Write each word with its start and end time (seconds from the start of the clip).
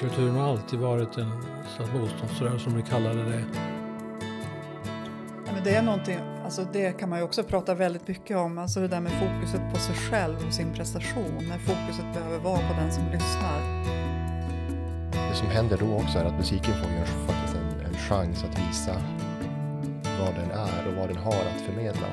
Kulturen 0.00 0.34
har 0.34 0.48
alltid 0.48 0.78
varit 0.78 1.18
en 1.18 1.30
slags 1.76 1.92
motståndsrörelse, 1.92 2.64
som 2.64 2.76
vi 2.76 2.82
kallade 2.82 3.24
det. 3.24 3.44
Men 5.44 5.64
det 5.64 5.74
är 5.74 5.82
någonting, 5.82 6.18
alltså 6.44 6.66
det 6.72 6.92
kan 6.92 7.08
man 7.08 7.18
ju 7.18 7.24
också 7.24 7.42
prata 7.42 7.74
väldigt 7.74 8.08
mycket 8.08 8.36
om, 8.36 8.58
alltså 8.58 8.80
det 8.80 8.88
där 8.88 9.00
med 9.00 9.12
fokuset 9.12 9.60
på 9.72 9.78
sig 9.78 9.94
själv 9.94 10.36
och 10.46 10.54
sin 10.54 10.74
prestation, 10.74 11.48
när 11.48 11.58
fokuset 11.58 12.14
behöver 12.14 12.38
vara 12.38 12.56
på 12.58 12.74
den 12.80 12.92
som 12.92 13.04
lyssnar. 13.12 13.60
Det 15.30 15.36
som 15.36 15.48
händer 15.48 15.78
då 15.78 15.94
också 15.94 16.18
är 16.18 16.24
att 16.24 16.38
musiken 16.38 16.74
får 16.74 16.90
ju 16.90 17.04
faktiskt 17.04 17.56
en, 17.56 17.86
en 17.86 17.94
chans 17.94 18.44
att 18.44 18.58
visa 18.68 18.94
vad 20.20 20.34
den 20.34 20.50
är 20.50 20.88
och 20.88 20.94
vad 20.98 21.08
den 21.08 21.16
har 21.16 21.44
att 21.54 21.60
förmedla. 21.66 22.06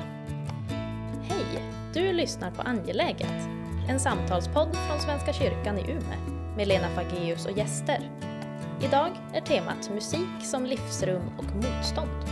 Hej! 1.21 1.63
Du 1.93 2.13
lyssnar 2.13 2.51
på 2.51 2.61
Angeläget, 2.61 3.47
en 3.89 3.99
samtalspodd 3.99 4.75
från 4.75 4.99
Svenska 4.99 5.33
kyrkan 5.33 5.77
i 5.77 5.91
Umeå 5.91 6.36
med 6.57 6.67
Lena 6.67 6.89
Fageus 6.89 7.45
och 7.45 7.57
gäster. 7.57 7.99
Idag 8.83 9.17
är 9.33 9.41
temat 9.41 9.89
musik 9.89 10.43
som 10.43 10.65
livsrum 10.65 11.27
och 11.37 11.55
motstånd. 11.55 12.23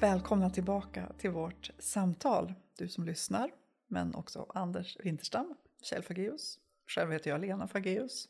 Välkomna 0.00 0.50
tillbaka 0.50 1.12
till 1.18 1.30
vårt 1.30 1.70
samtal, 1.78 2.54
du 2.78 2.88
som 2.88 3.04
lyssnar, 3.04 3.50
men 3.86 4.14
också 4.14 4.46
Anders 4.54 4.96
Winterstam, 5.00 5.54
Kjell 5.82 6.02
Fageus. 6.02 6.58
Själv 6.86 7.12
heter 7.12 7.30
jag 7.30 7.40
Lena 7.40 7.68
Fageus. 7.68 8.28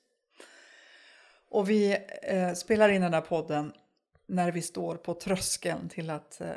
Och 1.49 1.71
vi 1.71 1.97
eh, 2.23 2.53
spelar 2.53 2.89
in 2.89 3.03
den 3.03 3.15
här 3.15 3.21
podden 3.21 3.73
när 4.27 4.53
vi 4.53 4.63
står 4.63 4.97
på 4.97 5.15
tröskeln 5.15 5.89
till 5.89 6.11
att 6.11 6.41
eh, 6.41 6.53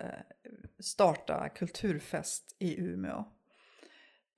starta 0.79 1.49
kulturfest 1.49 2.55
i 2.59 2.81
Umeå. 2.81 3.25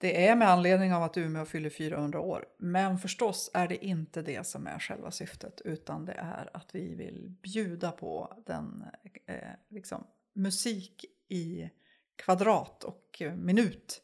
Det 0.05 0.27
är 0.27 0.35
med 0.35 0.49
anledning 0.49 0.93
av 0.93 1.03
att 1.03 1.17
Umeå 1.17 1.45
fyller 1.45 1.69
400 1.69 2.19
år. 2.19 2.45
Men 2.57 2.99
förstås 2.99 3.51
är 3.53 3.67
det 3.67 3.85
inte 3.85 4.21
det 4.21 4.47
som 4.47 4.67
är 4.67 4.79
själva 4.79 5.11
syftet. 5.11 5.61
Utan 5.61 6.05
det 6.05 6.13
är 6.13 6.49
att 6.53 6.75
vi 6.75 6.95
vill 6.95 7.29
bjuda 7.43 7.91
på 7.91 8.43
den 8.45 8.85
eh, 9.25 9.49
liksom, 9.69 10.07
musik 10.33 11.05
i 11.27 11.69
kvadrat 12.15 12.83
och 12.83 13.21
eh, 13.21 13.35
minut 13.35 14.03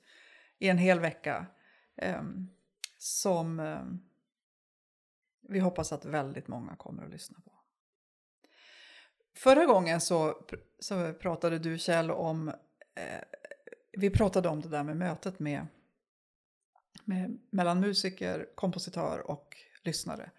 i 0.60 0.68
en 0.70 0.78
hel 0.78 1.00
vecka. 1.00 1.46
Eh, 1.96 2.24
som 2.98 3.60
eh, 3.60 3.84
vi 5.42 5.60
hoppas 5.60 5.92
att 5.92 6.06
väldigt 6.06 6.48
många 6.48 6.76
kommer 6.76 7.04
att 7.04 7.12
lyssna 7.12 7.40
på. 7.46 7.52
Förra 9.36 9.66
gången 9.66 10.02
så, 10.02 10.48
så 10.80 11.14
pratade 11.14 11.60
du 11.60 11.78
Kjell 11.78 12.12
om, 12.12 12.48
eh, 12.96 13.22
vi 13.92 14.10
pratade 14.10 14.50
om 14.50 14.62
det 14.62 14.70
där 14.70 14.84
med 14.84 14.98
mötet 14.98 15.40
med, 15.40 15.68
med, 17.12 17.40
mellan 17.50 17.80
musiker, 17.80 18.48
kompositör 18.56 19.32
och 19.32 19.58
lyssnare. 19.84 20.30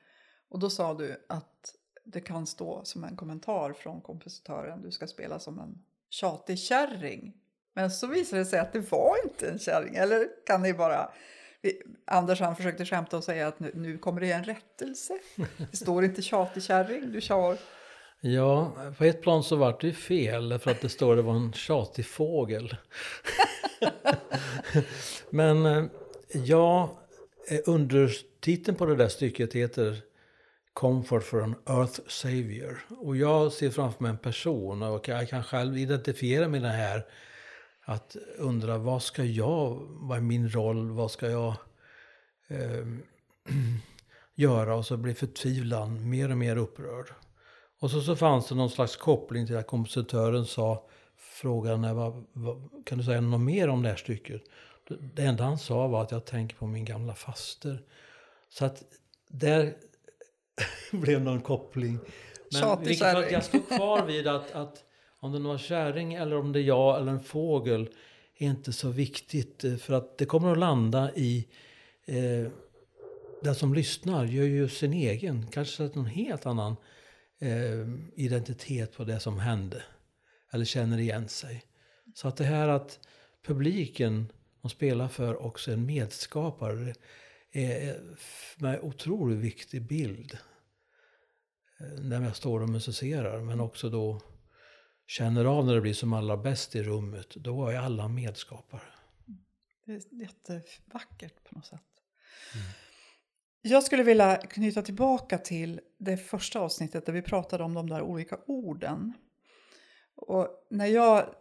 Och 0.49 0.59
då 0.59 0.71
sa 0.71 0.95
du 0.95 1.25
att 1.29 1.75
det 2.05 2.21
kan 2.21 2.47
stå 2.47 2.85
som 2.85 3.05
en 3.05 3.17
kommentar 3.17 3.73
från 3.73 4.01
kompositören, 4.01 4.83
du 4.83 4.91
ska 4.91 5.07
spela 5.07 5.39
som 5.39 5.59
en 5.59 5.79
tjatig 6.11 6.59
kärring. 6.59 7.35
Men 7.75 7.91
så 7.91 8.07
visade 8.07 8.43
det 8.43 8.47
sig 8.47 8.59
att 8.59 8.73
det 8.73 8.93
var 8.93 9.17
inte 9.25 9.51
en 9.51 9.59
kärring, 9.59 9.95
eller 9.95 10.29
kan 10.47 10.63
ni 10.63 10.75
bara 10.75 11.11
Anders 12.05 12.41
han 12.41 12.57
försökte 12.57 12.85
skämta 12.85 13.17
och 13.17 13.25
säga 13.25 13.49
att 13.49 13.61
nu, 13.61 13.73
nu 13.75 13.99
kommer 13.99 14.21
det 14.21 14.33
en 14.33 14.45
rättelse. 14.45 15.19
Det 15.71 15.77
står 15.77 16.05
inte 16.05 16.23
tjatig 16.23 16.63
kärring, 16.63 17.13
du 17.13 17.21
kör 17.21 17.59
Ja, 18.21 18.73
på 18.99 19.05
ett 19.05 19.23
plan 19.23 19.45
så 19.45 19.57
vart 19.57 19.81
det 19.81 19.93
fel 19.93 20.59
för 20.59 20.71
att 20.71 20.81
det 20.81 20.89
står 20.89 21.13
att 21.13 21.19
det 21.19 21.23
var 21.23 21.35
en 21.35 21.53
tjatig 21.53 22.07
fågel. 22.07 22.77
Men 25.31 25.67
eh, 25.67 25.85
ja, 26.35 26.99
eh, 27.49 27.61
undertiteln 27.67 28.77
på 28.77 28.87
det 28.87 28.97
där 28.97 29.09
stycket 29.09 29.53
heter 29.53 30.03
Comfort 30.73 31.23
for 31.23 31.43
an 31.43 31.55
Earth 31.67 32.01
Savior. 32.09 32.79
Och 32.89 33.17
jag 33.17 33.53
ser 33.53 33.71
framför 33.71 34.03
mig 34.03 34.11
en 34.11 34.19
person 34.19 34.83
och 34.83 35.09
jag 35.09 35.29
kan 35.29 35.45
själv 35.45 35.79
identifiera 35.79 36.49
mig 36.49 36.61
med 36.61 36.71
det 36.71 36.77
här. 36.77 37.07
Att 37.85 38.17
undra 38.39 38.79
vad 38.79 39.03
ska 39.03 39.25
jag, 39.25 39.87
vad 39.89 40.19
är 40.19 40.23
min 40.23 40.49
roll, 40.49 40.91
vad 40.91 41.11
ska 41.11 41.31
jag 41.31 41.55
eh, 42.49 42.87
göra? 44.35 44.75
Och 44.75 44.87
så 44.87 44.97
blir 44.97 45.15
förtvivlan 45.15 46.11
mer 46.11 46.31
och 46.31 46.39
mer 46.39 46.57
upprörd. 46.57 47.07
Och 47.81 47.91
så, 47.91 48.01
så 48.01 48.17
fanns 48.17 48.49
det 48.49 48.55
någon 48.55 48.71
slags 48.71 48.97
koppling 48.97 49.47
till 49.47 49.57
att 49.57 49.67
kompositören 49.67 50.47
sa, 50.47 50.89
frågan 51.17 51.85
är, 51.85 51.95
vad, 51.95 52.25
vad, 52.33 52.71
kan 52.87 52.99
du 52.99 53.05
säga 53.05 53.21
något 53.21 53.41
mer 53.41 53.69
om 53.69 53.83
det 53.83 53.89
här 53.89 53.97
stycket? 53.97 54.43
Det 54.89 55.23
enda 55.23 55.45
han 55.45 55.59
sa 55.59 55.87
var 55.87 56.03
att 56.03 56.11
jag 56.11 56.25
tänker 56.25 56.57
på 56.57 56.67
min 56.67 56.85
gamla 56.85 57.15
faster. 57.15 57.83
Så 58.49 58.65
att 58.65 58.85
där 59.29 59.75
blev 60.93 61.21
någon 61.21 61.41
koppling. 61.41 61.99
Men 62.53 62.85
vilket 62.85 63.33
jag 63.33 63.45
stod 63.45 63.69
kvar 63.69 64.07
vid 64.07 64.27
att, 64.27 64.53
att 64.53 64.85
om 65.21 65.33
det 65.33 65.39
var 65.39 65.59
kärring 65.59 66.15
eller 66.15 66.37
om 66.37 66.53
det 66.53 66.61
är 66.61 66.63
jag 66.65 67.01
eller 67.01 67.13
en 67.13 67.23
fågel 67.23 67.89
är 68.39 68.47
inte 68.47 68.73
så 68.73 68.89
viktigt. 68.89 69.65
Eh, 69.65 69.77
för 69.77 69.95
att 69.95 70.19
det 70.19 70.27
kommer 70.27 70.53
att 70.53 70.59
landa 70.59 71.15
i 71.15 71.49
eh, 72.05 72.53
den 73.43 73.55
som 73.55 73.75
lyssnar 73.75 74.25
gör 74.25 74.45
ju 74.45 74.69
sin 74.69 74.93
egen, 74.93 75.47
kanske 75.47 75.83
någon 75.83 76.07
helt 76.07 76.47
annan 76.47 76.77
eh, 77.39 77.89
identitet 78.15 78.97
på 78.97 79.05
det 79.05 79.21
som 79.21 79.39
hände. 79.39 79.83
Eller 80.53 80.65
känner 80.65 80.99
igen 80.99 81.29
sig. 81.29 81.65
Så 82.15 82.29
att 82.29 82.37
det 82.37 82.45
här 82.45 82.69
att 82.69 82.99
publiken 83.47 84.33
de 84.63 84.69
spelar 84.71 85.09
för 85.09 85.43
också 85.43 85.73
en 85.73 85.87
medskapare 85.87 86.95
är 87.53 88.01
en 88.61 88.81
otroligt 88.81 89.39
viktig 89.39 89.83
bild. 89.83 90.39
Eh, 91.81 92.03
när 92.05 92.23
jag 92.23 92.37
står 92.37 92.61
och 92.61 92.69
musicerar. 92.69 93.41
Men 93.41 93.61
också 93.61 93.91
då 93.91 94.21
känner 95.07 95.45
av 95.45 95.67
när 95.67 95.75
det 95.75 95.81
blir 95.81 95.95
som 95.95 96.13
allra 96.13 96.37
bäst 96.37 96.77
i 96.77 96.83
rummet. 96.83 97.35
Då 97.35 97.69
är 97.69 97.79
alla 97.79 98.09
medskapare. 98.09 98.83
Det 99.87 99.93
är 99.93 100.21
jättevackert 100.21 101.45
på 101.45 101.55
något 101.55 101.67
sätt. 101.67 101.81
Mm. 102.55 102.67
Jag 103.63 103.83
skulle 103.83 104.03
vilja 104.03 104.37
knyta 104.37 104.83
tillbaka 104.83 105.39
till 105.39 105.81
det 105.99 106.17
första 106.17 106.61
avsnittet 106.61 107.07
där 107.07 107.13
vi 107.13 107.23
pratade 107.23 107.65
om 107.65 107.75
de 107.75 107.89
där 107.89 108.03
olika 108.03 108.39
orden. 108.47 109.13
Och 110.15 110.67
när 110.71 110.87
jag 110.87 111.35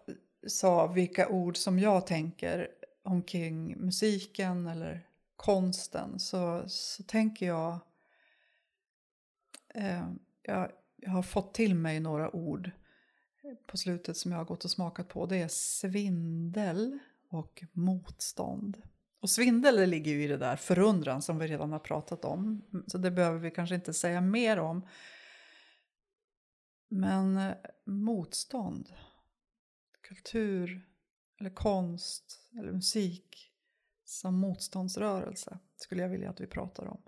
sa 0.48 0.88
vilka 0.88 1.28
ord 1.28 1.58
som 1.58 1.80
jag 1.80 2.08
tänker 2.08 2.68
omkring 3.04 3.78
musiken 3.78 4.68
eller 4.68 5.08
konsten 5.36 6.20
så, 6.20 6.64
så 6.68 7.04
tänker 7.04 7.46
jag, 7.46 7.80
eh, 9.74 10.10
jag... 10.42 10.72
Jag 11.04 11.12
har 11.12 11.24
fått 11.24 11.54
till 11.54 11.76
mig 11.76 12.00
några 12.00 12.36
ord 12.36 12.72
på 13.68 13.78
slutet 13.78 14.18
som 14.18 14.32
jag 14.32 14.40
har 14.40 14.46
gått 14.46 14.66
och 14.66 14.72
smakat 14.72 15.08
på. 15.08 15.26
Det 15.26 15.38
är 15.38 15.48
svindel 15.48 17.00
och 17.30 17.64
motstånd. 17.72 18.82
Och 19.20 19.30
svindel 19.30 19.76
det 19.76 19.86
ligger 19.86 20.12
ju 20.12 20.24
i 20.24 20.28
det 20.28 20.38
där 20.38 20.56
förundran 20.56 21.22
som 21.22 21.38
vi 21.38 21.48
redan 21.48 21.72
har 21.72 21.80
pratat 21.80 22.26
om. 22.26 22.62
Mm, 22.74 22.86
så 22.88 22.98
det 22.98 23.12
behöver 23.12 23.40
vi 23.40 23.52
kanske 23.52 23.76
inte 23.76 23.94
säga 23.94 24.22
mer 24.22 24.60
om. 24.60 24.88
Men 26.88 27.38
eh, 27.38 27.54
motstånd, 27.86 28.94
kultur 30.02 30.88
eller 31.42 31.50
konst 31.50 32.40
eller 32.60 32.72
musik 32.72 33.52
som 34.06 34.36
motståndsrörelse 34.36 35.60
skulle 35.76 36.02
jag 36.02 36.10
vilja 36.10 36.30
att 36.30 36.42
vi 36.42 36.48
pratar 36.48 36.88
om. 36.88 37.02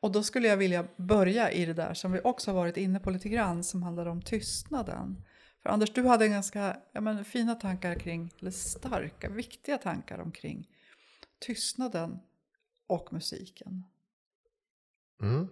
Och 0.00 0.12
då 0.12 0.22
skulle 0.22 0.48
jag 0.48 0.56
vilja 0.56 0.88
börja 0.96 1.50
i 1.50 1.66
det 1.66 1.72
där 1.72 1.94
som 1.94 2.12
vi 2.12 2.20
också 2.24 2.50
har 2.50 2.56
varit 2.56 2.76
inne 2.76 3.00
på 3.00 3.10
lite 3.10 3.28
grann 3.28 3.64
som 3.64 3.82
handlar 3.82 4.06
om 4.06 4.22
tystnaden. 4.22 5.24
För 5.62 5.70
Anders, 5.70 5.92
du 5.92 6.06
hade 6.06 6.28
ganska 6.28 6.76
ja, 6.92 7.00
men, 7.00 7.24
fina 7.24 7.54
tankar 7.54 7.94
kring, 7.94 8.34
eller 8.40 8.50
starka, 8.50 9.30
viktiga 9.30 9.78
tankar 9.78 10.18
omkring 10.18 10.68
tystnaden 11.38 12.18
och 12.86 13.12
musiken. 13.12 13.84
Mm. 15.22 15.48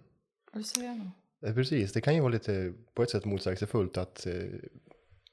Vill 0.52 0.62
du 0.62 0.69
säga 0.69 0.94
något? 0.94 1.46
Eh, 1.46 1.55
precis, 1.55 1.93
det 1.93 2.00
kan 2.00 2.14
ju 2.14 2.20
vara 2.20 2.32
lite 2.32 2.73
på 2.94 3.02
ett 3.02 3.11
sätt 3.11 3.25
motsägelsefullt 3.25 3.96
att 3.96 4.26
eh, 4.26 4.35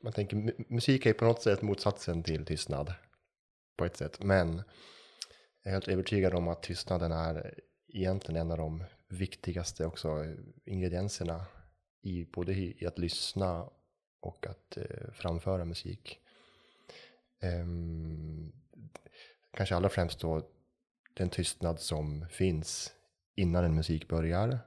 man 0.04 0.14
tänker 0.14 0.54
musik 0.74 1.06
är 1.06 1.14
på 1.14 1.26
något 1.26 1.42
sätt 1.42 1.62
motsatsen 1.62 2.24
till 2.24 2.46
tystnad 2.46 2.94
på 3.78 3.86
ett 3.86 3.98
sätt. 3.98 4.24
Men 4.24 4.64
jag 5.64 5.72
är 5.72 5.72
helt 5.72 5.88
övertygad 5.88 6.34
om 6.34 6.48
att 6.48 6.64
tystnaden 6.64 7.12
är 7.12 7.60
egentligen 7.94 8.42
en 8.42 8.52
av 8.52 8.58
de 8.58 8.84
viktigaste 9.08 9.86
också 9.86 10.26
ingredienserna 10.66 11.46
i 12.02 12.26
både 12.26 12.54
i 12.54 12.86
att 12.88 13.00
lyssna 13.00 13.70
och 14.20 14.48
att 14.48 14.78
eh, 14.78 15.12
framföra 15.14 15.66
musik. 15.66 16.20
Um, 17.42 18.54
kanske 19.52 19.76
allra 19.76 19.90
främst 19.90 20.20
då 20.20 20.50
den 21.14 21.30
tystnad 21.30 21.80
som 21.80 22.26
finns 22.30 22.94
innan 23.36 23.64
en 23.64 23.76
musik 23.76 24.08
börjar 24.08 24.60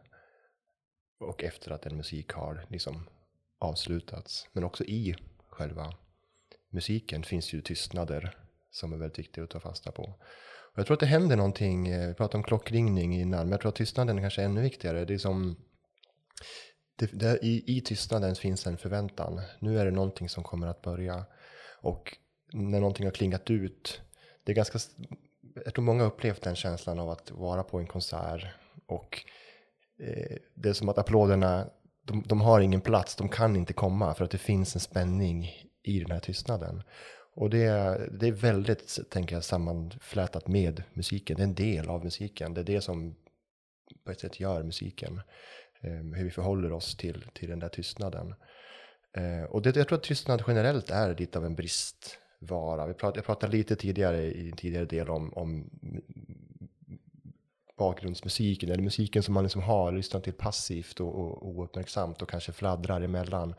och 1.21 1.45
efter 1.45 1.71
att 1.71 1.87
en 1.87 1.97
musik 1.97 2.33
har 2.33 2.67
liksom 2.69 3.09
avslutats. 3.61 4.49
Men 4.53 4.65
också 4.65 4.85
i 4.85 5.17
själva 5.49 5.95
musiken 6.71 7.23
finns 7.23 7.53
ju 7.53 7.61
tystnader 7.61 8.37
som 8.71 8.93
är 8.93 8.97
väldigt 8.97 9.19
viktiga 9.19 9.45
att 9.45 9.51
ta 9.51 9.61
fasta 9.61 9.93
på. 9.93 10.03
Och 10.73 10.79
jag 10.79 10.87
tror 10.87 10.95
att 10.95 11.01
det 11.01 11.07
händer 11.07 11.37
någonting, 11.37 11.89
eh, 11.89 12.09
vi 12.09 12.15
pratade 12.15 12.37
om 12.37 12.43
klockringning 12.43 13.21
innan, 13.21 13.41
men 13.41 13.51
jag 13.51 13.61
tror 13.61 13.69
att 13.69 13.77
tystnaden 13.77 14.19
är 14.19 14.23
kanske 14.23 14.43
ännu 14.43 14.61
viktigare. 14.61 15.05
Det 15.05 15.15
är 15.15 15.19
som, 15.19 15.57
det, 16.97 17.11
det, 17.13 17.39
i, 17.43 17.77
I 17.77 17.81
tystnaden 17.81 18.35
finns 18.35 18.67
en 18.67 18.79
förväntan. 18.79 19.41
Nu 19.59 19.79
är 19.79 19.85
det 19.85 19.91
någonting 19.91 20.29
som 20.29 20.45
kommer 20.45 20.67
att 20.67 20.83
börja. 20.83 21.25
Och 21.81 22.17
när 22.53 22.81
någonting 22.81 23.07
har 23.07 23.13
klingat 23.13 23.51
ut, 23.51 24.01
det 24.45 24.53
är 24.53 24.57
ganska, 24.57 24.79
jag 25.65 25.75
tror 25.75 25.85
många 25.85 26.03
har 26.03 26.11
upplevt 26.11 26.43
den 26.43 26.57
känslan 26.57 26.99
av 26.99 27.11
att 27.11 27.31
vara 27.31 27.63
på 27.63 27.79
en 27.79 27.87
konsert 27.87 28.47
och 28.87 29.25
eh, 29.99 30.37
det 30.55 30.69
är 30.69 30.73
som 30.73 30.89
att 30.89 30.99
applåderna, 30.99 31.71
de, 32.03 32.23
de 32.27 32.41
har 32.41 32.61
ingen 32.61 32.81
plats, 32.81 33.17
de 33.17 33.29
kan 33.29 33.57
inte 33.57 33.73
komma 33.73 34.15
för 34.15 34.25
att 34.25 34.31
det 34.31 34.39
finns 34.39 34.75
en 34.75 34.81
spänning 34.81 35.51
i 35.83 36.01
den 36.01 36.11
här 36.11 36.21
tystnaden. 36.21 36.83
Och 37.35 37.51
det, 37.51 37.67
det 38.21 38.29
är 38.29 38.33
väldigt, 38.33 38.99
tänker 39.11 39.37
jag, 39.37 39.45
sammanflätat 39.45 40.49
med 40.49 40.83
musiken. 40.93 41.37
Det 41.37 41.43
är 41.43 41.47
en 41.47 41.55
del 41.55 41.89
av 41.89 42.05
musiken. 42.05 42.55
Det 42.55 42.61
är 42.61 42.65
det 42.65 42.81
som 42.81 43.17
på 44.05 44.11
ett 44.11 44.21
sätt 44.21 44.41
gör 44.41 44.63
musiken. 44.63 45.21
Eh, 45.83 46.17
hur 46.17 46.25
vi 46.25 46.31
förhåller 46.31 46.73
oss 46.73 46.97
till, 46.97 47.25
till 47.33 47.49
den 47.49 47.59
där 47.59 47.69
tystnaden. 47.69 48.35
Eh, 49.17 49.43
och 49.43 49.63
det, 49.63 49.77
jag 49.77 49.89
tror 49.89 49.99
att 49.99 50.05
tystnad 50.05 50.45
generellt 50.47 50.91
är 50.91 51.15
lite 51.15 51.39
av 51.39 51.47
en 51.47 51.55
bristvara. 51.55 52.87
Vi 52.87 52.95
prat, 52.95 53.17
jag 53.17 53.25
pratade 53.25 53.57
lite 53.57 53.77
tidigare 53.77 54.23
i 54.23 54.51
en 54.51 54.57
tidigare 54.57 54.85
del 54.85 55.11
om, 55.11 55.33
om 55.33 55.71
bakgrundsmusiken, 57.81 58.71
eller 58.71 58.83
musiken 58.83 59.23
som 59.23 59.35
man 59.35 59.45
liksom 59.45 59.63
har 59.63 59.93
lyssnat 59.93 60.25
till 60.25 60.33
passivt 60.33 61.01
och, 61.01 61.15
och 61.15 61.49
ouppmärksamt 61.49 62.23
och 62.23 62.29
kanske 62.29 62.53
fladdrar 62.53 63.01
emellan. 63.01 63.55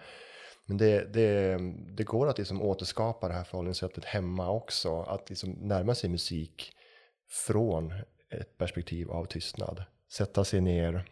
Men 0.66 0.78
det, 0.78 1.14
det, 1.14 1.58
det 1.98 2.04
går 2.04 2.28
att 2.28 2.38
liksom 2.38 2.62
återskapa 2.62 3.28
det 3.28 3.34
här 3.34 3.44
förhållningssättet 3.44 4.06
hemma 4.06 4.52
också. 4.52 5.02
Att 5.02 5.30
liksom 5.30 5.52
närma 5.52 5.96
sig 5.96 6.10
musik 6.10 6.72
från 7.48 7.94
ett 8.30 8.58
perspektiv 8.58 9.12
av 9.12 9.26
tystnad. 9.26 9.84
Sätta 10.12 10.44
sig 10.44 10.62
ner, 10.62 11.06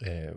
eh, 0.00 0.34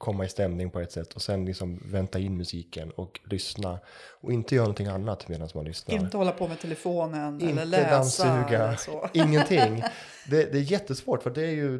komma 0.00 0.24
i 0.24 0.28
stämning 0.28 0.70
på 0.70 0.80
ett 0.80 0.92
sätt 0.92 1.12
och 1.12 1.22
sen 1.22 1.44
liksom 1.44 1.80
vänta 1.84 2.18
in 2.18 2.36
musiken 2.36 2.90
och 2.90 3.20
lyssna 3.24 3.78
och 4.20 4.32
inte 4.32 4.54
göra 4.54 4.64
någonting 4.64 4.86
annat 4.86 5.28
medan 5.28 5.48
man 5.54 5.64
lyssnar. 5.64 5.94
Inte 5.94 6.16
hålla 6.16 6.32
på 6.32 6.48
med 6.48 6.60
telefonen 6.60 7.40
inte 7.40 7.62
eller 7.62 7.66
läsa. 7.66 7.90
dammsuga, 7.90 8.62
Eller 8.66 8.76
så. 8.76 9.08
ingenting. 9.14 9.84
Det, 10.30 10.52
det 10.52 10.58
är 10.58 10.62
jättesvårt 10.62 11.22
för 11.22 11.30
det, 11.30 11.42
är 11.42 11.50
ju, 11.50 11.78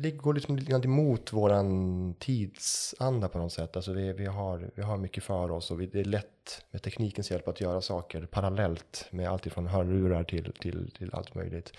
det 0.00 0.10
går 0.10 0.34
liksom 0.34 0.56
lite 0.56 0.70
grann 0.70 0.84
emot 0.84 1.32
våran 1.32 2.14
tidsanda 2.18 3.28
på 3.28 3.38
något 3.38 3.52
sätt. 3.52 3.76
Alltså 3.76 3.92
vi, 3.92 4.12
vi, 4.12 4.26
har, 4.26 4.70
vi 4.74 4.82
har 4.82 4.96
mycket 4.96 5.24
för 5.24 5.50
oss 5.50 5.70
och 5.70 5.80
vi, 5.80 5.86
det 5.86 6.00
är 6.00 6.04
lätt 6.04 6.64
med 6.70 6.82
teknikens 6.82 7.30
hjälp 7.30 7.48
att 7.48 7.60
göra 7.60 7.80
saker 7.80 8.26
parallellt 8.26 9.06
med 9.10 9.28
allt 9.28 9.46
ifrån 9.46 9.66
hörlurar 9.66 10.24
till, 10.24 10.52
till, 10.60 10.90
till 10.98 11.10
allt 11.12 11.34
möjligt. 11.34 11.72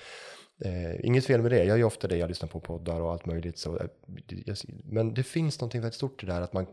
Eh, 0.66 1.06
inget 1.06 1.26
fel 1.26 1.42
med 1.42 1.52
det, 1.52 1.58
jag 1.58 1.68
gör 1.68 1.78
ju 1.78 1.84
ofta 1.84 2.08
det, 2.08 2.18
jag 2.18 2.28
lyssnar 2.28 2.50
på 2.50 2.60
poddar 2.60 3.02
och 3.02 3.12
allt 3.12 3.26
möjligt. 3.26 3.58
Så, 3.58 3.78
eh, 3.78 3.88
jag, 4.46 4.58
men 4.84 5.14
det 5.14 5.24
finns 5.24 5.60
någonting 5.60 5.82
väldigt 5.82 5.96
stort 5.96 6.24
i 6.24 6.26
det 6.26 6.34
här 6.34 6.42
att 6.42 6.54
man 6.54 6.68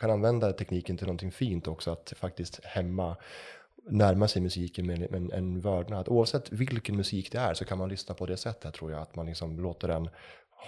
kan 0.00 0.10
använda 0.10 0.52
tekniken 0.52 0.96
till 0.96 1.06
någonting 1.06 1.32
fint 1.32 1.68
också, 1.68 1.90
att 1.90 2.12
faktiskt 2.16 2.64
hemma 2.64 3.16
närma 3.90 4.28
sig 4.28 4.42
musiken 4.42 4.86
med, 4.86 5.14
en, 5.14 5.32
en 5.32 5.60
vördnad. 5.60 6.08
Oavsett 6.08 6.52
vilken 6.52 6.96
musik 6.96 7.32
det 7.32 7.38
är 7.38 7.54
så 7.54 7.64
kan 7.64 7.78
man 7.78 7.88
lyssna 7.88 8.14
på 8.14 8.26
det 8.26 8.36
sättet 8.36 8.74
tror 8.74 8.90
jag, 8.90 9.02
att 9.02 9.16
man 9.16 9.26
liksom 9.26 9.60
låter 9.60 9.88
den 9.88 10.08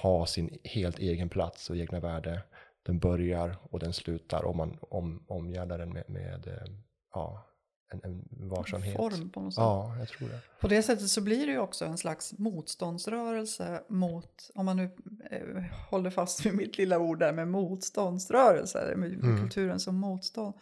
ha 0.02 0.26
sin 0.26 0.58
helt 0.64 0.98
egen 0.98 1.28
plats 1.28 1.70
och 1.70 1.76
egna 1.76 2.00
värde. 2.00 2.42
Den 2.82 2.98
börjar 2.98 3.56
och 3.62 3.78
den 3.78 3.92
slutar 3.92 4.44
och 4.44 4.56
man 4.56 4.78
om, 4.80 5.24
omgärdar 5.26 5.78
den 5.78 5.92
med, 5.92 6.04
med 6.10 6.46
eh, 6.46 6.72
ja, 7.14 7.46
en, 7.90 8.00
en 8.04 8.48
varsamhet. 8.48 8.96
Form 8.96 9.30
på 9.30 9.40
något 9.40 9.54
sätt. 9.54 9.60
Ja, 9.62 9.96
jag 9.98 10.08
tror 10.08 10.28
det. 10.28 10.40
På 10.60 10.68
det 10.68 10.82
sättet 10.82 11.08
så 11.08 11.20
blir 11.20 11.46
det 11.46 11.52
ju 11.52 11.58
också 11.58 11.84
en 11.84 11.98
slags 11.98 12.38
motståndsrörelse 12.38 13.82
mot, 13.88 14.50
om 14.54 14.66
man 14.66 14.76
nu 14.76 14.90
eh, 15.30 15.62
håller 15.90 16.10
fast 16.10 16.46
vid 16.46 16.54
mitt 16.54 16.78
lilla 16.78 16.98
ord 16.98 17.18
där 17.18 17.32
med 17.32 17.48
motståndsrörelse, 17.48 18.94
med 18.96 19.12
Mm. 19.12 19.40
kulturen 19.40 19.80
som 19.80 19.96
motstånd. 19.96 20.54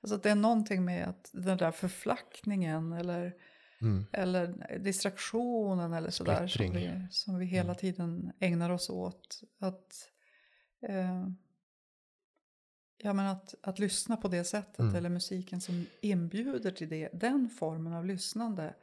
Alltså 0.00 0.14
att 0.16 0.22
det 0.22 0.30
är 0.30 0.34
någonting 0.34 0.84
med 0.84 1.08
att 1.08 1.30
den 1.32 1.58
där 1.58 1.70
förflackningen 1.70 2.92
eller, 2.92 3.32
Mm. 3.80 4.06
eller 4.12 4.78
distraktionen 4.78 5.92
eller 5.92 6.10
sådär 6.10 6.46
som 6.46 6.70
vi, 6.70 7.06
som 7.10 7.38
vi 7.38 7.46
hela 7.46 7.64
Mm. 7.70 7.76
tiden 7.76 8.32
ägnar 8.40 8.70
oss 8.70 8.90
åt. 8.90 9.40
Att, 9.60 10.08
eh, 10.88 11.26
ja, 13.04 13.12
men 13.12 13.26
att, 13.26 13.54
att 13.60 13.78
lyssna 13.78 14.16
på 14.16 14.28
det 14.28 14.44
sättet 14.44 14.78
Mm. 14.78 14.94
eller 14.94 15.08
musiken 15.08 15.60
som 15.60 15.86
inbjuder 16.00 16.70
till 16.70 16.88
det, 16.88 17.08
den 17.12 17.50
formen 17.58 17.92
av 17.92 18.06
lyssnande 18.06 18.74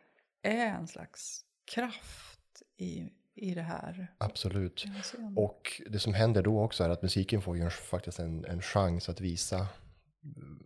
är 0.42 0.66
en 0.66 0.88
slags 0.88 1.46
kraft 1.74 2.62
i, 2.78 3.10
i 3.36 3.54
det 3.54 3.62
här. 3.62 4.08
Absolut. 4.18 4.86
Och 5.36 5.82
det 5.90 6.00
som 6.00 6.14
händer 6.14 6.44
då 6.44 6.62
också 6.64 6.84
är 6.84 6.90
att 6.90 7.02
musiken 7.02 7.42
får 7.42 7.58
ju 7.58 7.70
faktiskt 7.70 8.20
en, 8.20 8.46
en 8.46 8.62
chans 8.62 9.10
att 9.10 9.22
visa 9.22 9.68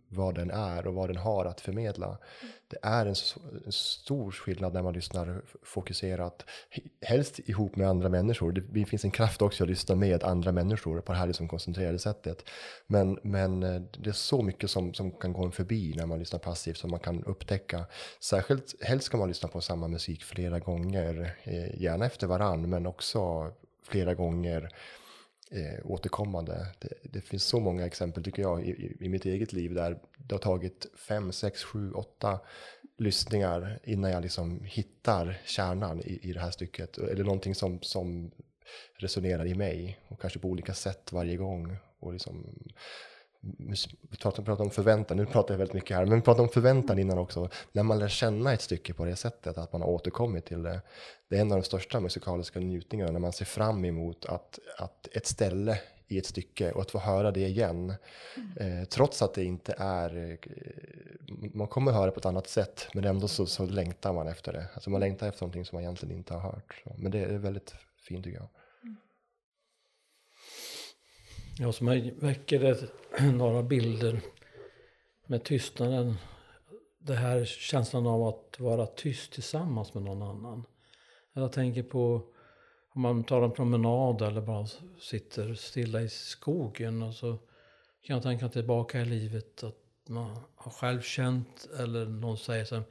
vad 0.08 0.34
den 0.34 0.50
är 0.50 0.86
och 0.86 0.94
vad 0.94 1.08
den 1.08 1.16
har 1.16 1.44
att 1.44 1.60
förmedla. 1.60 2.18
Det 2.68 2.78
är 2.82 3.06
en, 3.06 3.14
en 3.66 3.72
stor 3.72 4.30
skillnad 4.30 4.74
när 4.74 4.82
man 4.82 4.94
lyssnar 4.94 5.42
fokuserat, 5.62 6.44
helst 7.00 7.38
ihop 7.38 7.76
med 7.76 7.88
andra 7.88 8.08
människor. 8.08 8.52
Det, 8.52 8.60
det 8.60 8.84
finns 8.84 9.04
en 9.04 9.10
kraft 9.10 9.42
också 9.42 9.64
att 9.64 9.70
lyssna 9.70 9.94
med 9.94 10.24
andra 10.24 10.52
människor 10.52 11.00
på 11.00 11.12
det 11.12 11.18
här 11.18 11.26
liksom 11.26 11.48
koncentrerade 11.48 11.98
sättet. 11.98 12.44
Men, 12.86 13.18
men 13.22 13.62
eh, 13.62 13.82
det 13.98 14.10
är 14.10 14.12
så 14.12 14.42
mycket 14.42 14.70
som, 14.70 14.94
som 14.94 15.10
kan 15.10 15.32
gå 15.32 15.44
en 15.44 15.52
förbi 15.52 15.94
när 15.96 16.06
man 16.06 16.18
lyssnar 16.18 16.38
passivt 16.38 16.78
som 16.78 16.90
man 16.90 17.00
kan 17.00 17.24
upptäcka. 17.24 17.86
Särskilt, 18.20 18.74
helst 18.82 19.06
ska 19.06 19.16
man 19.16 19.28
lyssna 19.28 19.48
på 19.48 19.60
samma 19.60 19.88
musik 19.88 20.24
flera 20.24 20.58
gånger, 20.58 21.36
eh, 21.42 21.82
gärna 21.82 22.06
efter 22.06 22.26
varann, 22.26 22.70
men 22.70 22.86
också 22.86 23.52
flera 23.88 24.14
gånger 24.14 24.68
eh, 25.50 25.90
återkommande. 25.90 26.66
Det, 26.78 26.88
det 27.02 27.20
finns 27.20 27.44
så 27.44 27.60
många 27.60 27.86
exempel 27.86 28.24
tycker 28.24 28.42
jag 28.42 28.66
i, 28.66 28.70
i, 28.70 28.96
i 29.00 29.08
mitt 29.08 29.24
eget 29.24 29.52
liv 29.52 29.74
där 29.74 29.98
det 30.18 30.34
har 30.34 30.40
tagit 30.40 30.86
fem, 31.08 31.32
sex, 31.32 31.64
sju, 31.64 31.92
åtta 31.92 32.40
lyssningar 32.98 33.78
innan 33.84 34.10
jag 34.10 34.22
liksom 34.22 34.64
hittar 34.64 35.40
kärnan 35.44 36.00
i, 36.00 36.20
i 36.22 36.32
det 36.32 36.40
här 36.40 36.50
stycket. 36.50 36.98
Eller 36.98 37.24
någonting 37.24 37.54
som, 37.54 37.82
som 37.82 38.30
resonerar 38.96 39.46
i 39.46 39.54
mig 39.54 40.00
och 40.08 40.20
kanske 40.20 40.38
på 40.38 40.48
olika 40.48 40.74
sätt 40.74 41.12
varje 41.12 41.36
gång. 41.36 41.76
Och 41.98 42.12
liksom, 42.12 42.58
vi 44.10 44.16
pratar, 44.16 44.60
om 44.60 44.70
förväntan, 44.70 45.16
nu 45.16 45.26
pratar 45.26 45.54
jag 45.54 45.58
väldigt 45.58 45.74
mycket 45.74 45.96
här, 45.96 46.04
men 46.04 46.18
vi 46.18 46.22
pratar 46.24 46.42
om 46.42 46.48
förväntan 46.48 46.98
innan 46.98 47.18
också. 47.18 47.48
När 47.72 47.82
man 47.82 47.98
lär 47.98 48.08
känna 48.08 48.52
ett 48.52 48.62
stycke 48.62 48.94
på 48.94 49.04
det 49.04 49.16
sättet, 49.16 49.58
att 49.58 49.72
man 49.72 49.82
har 49.82 49.88
återkommit 49.88 50.44
till 50.44 50.62
det. 50.62 50.80
Det 51.28 51.36
är 51.36 51.40
en 51.40 51.52
av 51.52 51.58
de 51.58 51.64
största 51.64 52.00
musikaliska 52.00 52.60
njutningarna, 52.60 53.12
när 53.12 53.20
man 53.20 53.32
ser 53.32 53.44
fram 53.44 53.84
emot 53.84 54.26
att, 54.26 54.58
att 54.78 55.08
ett 55.12 55.26
ställe 55.26 55.80
i 56.08 56.18
ett 56.18 56.26
stycke 56.26 56.72
och 56.72 56.80
att 56.80 56.90
få 56.90 56.98
höra 56.98 57.30
det 57.30 57.46
igen. 57.46 57.94
Eh, 58.56 58.84
trots 58.88 59.22
att 59.22 59.34
det 59.34 59.44
inte 59.44 59.74
är, 59.78 60.16
eh, 60.16 60.36
man 61.54 61.68
kommer 61.68 61.92
höra 61.92 62.10
på 62.10 62.18
ett 62.18 62.26
annat 62.26 62.48
sätt, 62.48 62.88
men 62.94 63.04
ändå 63.04 63.28
så, 63.28 63.46
så 63.46 63.66
längtar 63.66 64.12
man 64.12 64.28
efter 64.28 64.52
det. 64.52 64.66
Alltså 64.74 64.90
man 64.90 65.00
längtar 65.00 65.28
efter 65.28 65.42
någonting 65.42 65.64
som 65.64 65.76
man 65.76 65.82
egentligen 65.82 66.16
inte 66.16 66.34
har 66.34 66.40
hört. 66.40 66.80
Så, 66.84 66.94
men 66.98 67.12
det 67.12 67.18
är 67.18 67.38
väldigt 67.38 67.74
fint 68.08 68.24
tycker 68.24 68.38
jag. 68.38 68.48
Ja, 71.58 71.72
som 71.72 71.86
mig 71.86 72.14
väcker 72.18 72.60
det 72.60 72.90
några 73.32 73.62
bilder 73.62 74.20
med 75.26 75.44
tystnaden. 75.44 76.16
Det 76.98 77.14
här 77.14 77.44
känslan 77.44 78.06
av 78.06 78.22
att 78.22 78.60
vara 78.60 78.86
tyst 78.86 79.32
tillsammans 79.32 79.94
med 79.94 80.02
någon 80.02 80.22
annan. 80.22 80.64
Jag 81.32 81.52
tänker 81.52 81.82
på 81.82 82.22
om 82.94 83.02
man 83.02 83.24
tar 83.24 83.42
en 83.42 83.52
promenad 83.52 84.22
eller 84.22 84.40
bara 84.40 84.66
sitter 85.00 85.54
stilla 85.54 86.00
i 86.00 86.08
skogen. 86.08 87.02
Och 87.02 87.14
så 87.14 87.38
kan 88.02 88.14
jag 88.14 88.22
tänka 88.22 88.48
tillbaka 88.48 89.00
i 89.00 89.04
livet 89.04 89.64
att 89.64 90.08
man 90.08 90.38
har 90.54 90.70
själv 90.72 91.00
känt 91.00 91.68
eller 91.80 92.06
någon 92.06 92.38
säger 92.38 92.64
så 92.64 92.74
här, 92.74 92.84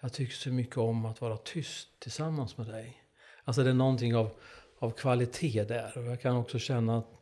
jag 0.00 0.12
tycker 0.12 0.34
så 0.34 0.50
mycket 0.50 0.76
om 0.76 1.04
att 1.04 1.20
vara 1.20 1.36
tyst 1.36 1.88
tillsammans 1.98 2.56
med 2.56 2.66
dig. 2.66 3.02
Alltså 3.44 3.62
det 3.62 3.70
är 3.70 3.74
någonting 3.74 4.16
av, 4.16 4.30
av 4.78 4.90
kvalitet 4.90 5.64
där. 5.64 5.98
Och 5.98 6.04
jag 6.04 6.20
kan 6.20 6.36
också 6.36 6.58
känna 6.58 6.98
att 6.98 7.21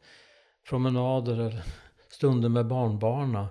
promenader 0.70 1.32
eller 1.32 1.62
stunder 2.08 2.48
med 2.48 2.66
barnbarna. 2.66 3.48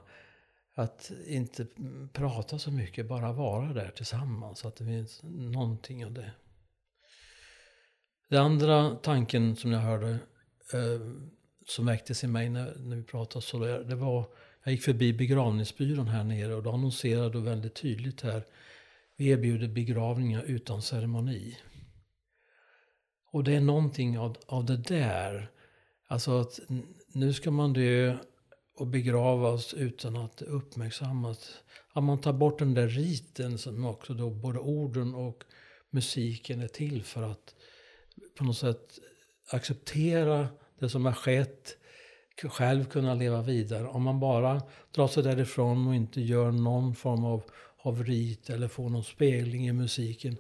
Att 0.76 1.12
inte 1.28 1.68
prata 2.14 2.60
så 2.60 2.72
mycket, 2.72 3.08
bara 3.08 3.34
vara 3.34 3.74
där 3.74 3.92
tillsammans. 3.96 4.66
Att 4.66 4.76
det 4.76 4.86
finns 4.86 5.20
någonting 5.24 6.06
av 6.06 6.14
det. 6.14 6.32
Den 8.30 8.44
andra 8.44 8.96
tanken 8.96 9.56
som 9.56 9.72
jag 9.72 9.80
hörde 9.80 10.10
eh, 10.74 11.02
som 11.68 11.86
väcktes 11.86 12.24
i 12.24 12.28
mig 12.28 12.50
när, 12.50 12.76
när 12.78 12.96
vi 12.96 13.04
pratade 13.04 13.46
så 13.46 13.60
där, 13.60 13.84
det 13.84 13.96
var 13.96 14.26
jag 14.64 14.72
gick 14.72 14.84
förbi 14.84 15.14
begravningsbyrån 15.14 16.08
här 16.08 16.24
nere 16.24 16.56
och 16.56 16.64
då 16.64 16.72
annonserade 16.72 17.30
de 17.30 17.44
väldigt 17.44 17.76
tydligt 17.76 18.22
här. 18.22 18.44
Vi 19.16 19.30
erbjuder 19.30 19.68
begravningar 19.68 20.44
utan 20.44 20.82
ceremoni. 20.82 21.58
Och 23.32 23.44
det 23.44 23.56
är 23.56 23.62
någonting 23.62 24.20
av, 24.20 24.38
av 24.48 24.66
det 24.66 24.78
där. 24.78 25.52
Alltså 26.08 26.40
att 26.40 26.60
nu 27.14 27.34
ska 27.34 27.52
man 27.52 27.74
dö 27.74 28.18
och 28.76 28.88
begravas 28.88 29.74
utan 29.74 30.16
att 30.16 30.38
det 30.38 30.46
uppmärksammas. 30.46 31.56
Att 31.94 32.04
man 32.04 32.22
tar 32.22 32.34
bort 32.34 32.60
den 32.60 32.74
där 32.74 32.88
riten 32.88 33.58
som 33.58 33.86
också 33.86 34.14
då 34.14 34.30
både 34.30 34.60
orden 34.60 35.16
och 35.16 35.44
musiken 35.90 36.62
är 36.62 36.68
till 36.68 37.04
för 37.04 37.24
att 37.24 37.56
på 38.38 38.44
något 38.44 38.58
sätt 38.58 39.00
acceptera 39.52 40.48
det 40.80 40.90
som 40.90 41.06
har 41.06 41.14
skett, 41.14 41.78
själv 42.44 42.86
kunna 42.86 43.14
leva 43.14 43.42
vidare. 43.42 43.88
Om 43.88 44.04
man 44.04 44.20
bara 44.20 44.62
drar 44.92 45.08
sig 45.08 45.24
därifrån 45.24 45.88
och 45.88 45.96
inte 45.96 46.22
gör 46.22 46.52
någon 46.52 46.96
form 46.96 47.26
av, 47.26 47.44
av 47.78 48.04
rit 48.04 48.50
eller 48.50 48.68
får 48.68 48.90
någon 48.90 49.04
spegling 49.04 49.68
i 49.68 49.74
musiken, 49.74 50.38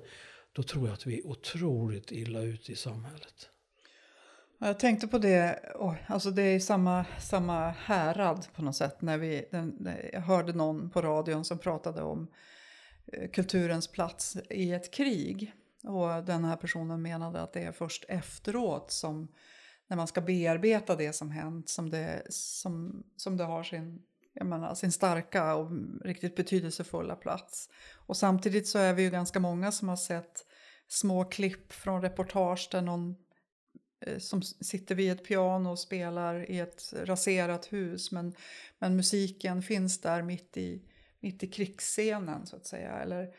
då 0.53 0.63
tror 0.63 0.87
jag 0.87 0.93
att 0.93 1.07
vi 1.07 1.19
är 1.19 1.27
otroligt 1.27 2.11
illa 2.11 2.41
ute 2.41 2.71
i 2.71 2.75
samhället. 2.75 3.49
Jag 4.61 4.79
tänkte 4.79 5.07
på 5.07 5.17
det, 5.17 5.59
oh, 5.75 5.95
alltså 6.07 6.31
det 6.31 6.41
är 6.41 6.59
samma, 6.59 7.05
samma 7.19 7.69
härad 7.69 8.47
på 8.55 8.61
något 8.61 8.75
sätt. 8.75 9.01
När 9.01 9.17
vi, 9.17 9.47
den, 9.51 9.89
jag 10.13 10.21
hörde 10.21 10.53
någon 10.53 10.89
på 10.89 11.01
radion 11.01 11.45
som 11.45 11.57
pratade 11.57 12.01
om 12.01 12.27
eh, 13.07 13.29
kulturens 13.29 13.87
plats 13.87 14.37
i 14.49 14.73
ett 14.73 14.93
krig. 14.93 15.53
Och 15.83 16.23
den 16.23 16.45
här 16.45 16.55
personen 16.55 17.01
menade 17.01 17.41
att 17.41 17.53
det 17.53 17.63
är 17.63 17.71
först 17.71 18.05
efteråt 18.07 18.91
som 18.91 19.27
när 19.87 19.97
man 19.97 20.07
ska 20.07 20.21
bearbeta 20.21 20.95
det 20.95 21.13
som 21.13 21.31
hänt 21.31 21.69
som 21.69 21.89
det, 21.89 22.23
som, 22.29 23.03
som 23.15 23.37
det 23.37 23.43
har 23.43 23.63
sin, 23.63 24.01
jag 24.33 24.47
menar, 24.47 24.75
sin 24.75 24.91
starka 24.91 25.55
och 25.55 25.71
riktigt 26.05 26.35
betydelsefulla 26.35 27.15
plats. 27.15 27.69
Och 28.07 28.17
samtidigt 28.17 28.67
så 28.67 28.79
är 28.79 28.93
vi 28.93 29.03
ju 29.03 29.09
ganska 29.09 29.39
många 29.39 29.71
som 29.71 29.89
har 29.89 29.95
sett 29.95 30.45
små 30.87 31.25
klipp 31.25 31.73
från 31.73 32.01
reportage 32.01 32.69
där 32.71 32.81
någon 32.81 33.15
Eh, 34.01 34.17
som 34.17 34.41
sitter 34.41 34.95
vid 34.95 35.11
ett 35.11 35.23
piano 35.23 35.69
och 35.69 35.79
spelar 35.79 36.51
i 36.51 36.59
ett 36.59 36.93
raserat 36.95 37.73
hus 37.73 38.11
men, 38.11 38.35
men 38.79 38.95
musiken 38.95 39.61
finns 39.61 40.01
där 40.01 40.21
mitt 40.21 40.57
i, 40.57 40.81
mitt 41.19 41.43
i 41.43 41.47
krigsscenen 41.47 42.45
så 42.45 42.55
att 42.55 42.65
säga. 42.65 42.91
Eller 42.91 43.33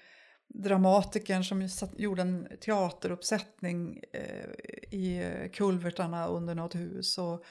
dramatikern 0.48 1.44
som 1.44 1.68
gjorde 1.96 2.22
en 2.22 2.48
teateruppsättning 2.60 4.02
eh, 4.12 4.50
i 4.90 5.18
eh, 5.18 5.50
kulvertarna 5.50 6.26
under 6.26 6.54
något 6.54 6.74
hus. 6.74 7.18
Och 7.18 7.44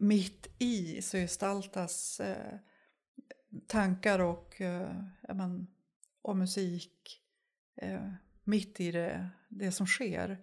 mitt 0.00 0.48
i 0.58 1.02
så 1.02 1.16
gestaltas 1.16 2.20
eh, 2.20 2.58
tankar 3.66 4.18
och, 4.18 4.60
eh, 4.60 5.02
men, 5.34 5.66
och 6.22 6.36
musik 6.36 7.22
eh, 7.76 8.12
mitt 8.44 8.80
i 8.80 8.90
det, 8.90 9.30
det 9.48 9.72
som 9.72 9.86
sker. 9.86 10.38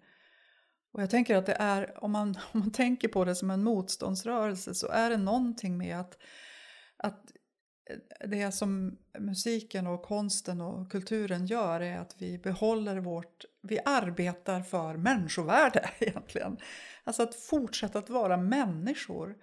Och 0.95 1.01
jag 1.01 1.09
tänker 1.09 1.35
att 1.35 1.45
det 1.45 1.55
är, 1.59 2.03
om 2.03 2.11
man, 2.11 2.35
om 2.51 2.59
man 2.59 2.71
tänker 2.71 3.07
på 3.07 3.25
det 3.25 3.35
som 3.35 3.51
en 3.51 3.63
motståndsrörelse 3.63 4.75
så 4.75 4.87
är 4.87 5.09
det 5.09 5.17
någonting 5.17 5.77
med 5.77 5.99
att, 5.99 6.17
att 6.97 7.31
eh, 7.89 8.27
det 8.29 8.51
som 8.51 8.97
musiken 9.19 9.87
och 9.87 10.03
konsten 10.03 10.61
och 10.61 10.91
kulturen 10.91 11.45
gör 11.45 11.81
är 11.81 11.97
att 11.97 12.15
vi 12.17 12.37
behåller 12.37 12.97
vårt, 12.97 13.45
vi 13.61 13.79
arbetar 13.85 14.61
för 14.61 14.97
människovärde 14.97 15.89
egentligen. 15.99 16.57
Alltså 17.03 17.23
att 17.23 17.35
fortsätta 17.35 17.99
att 17.99 18.09
vara 18.09 18.37
människor. 18.37 19.35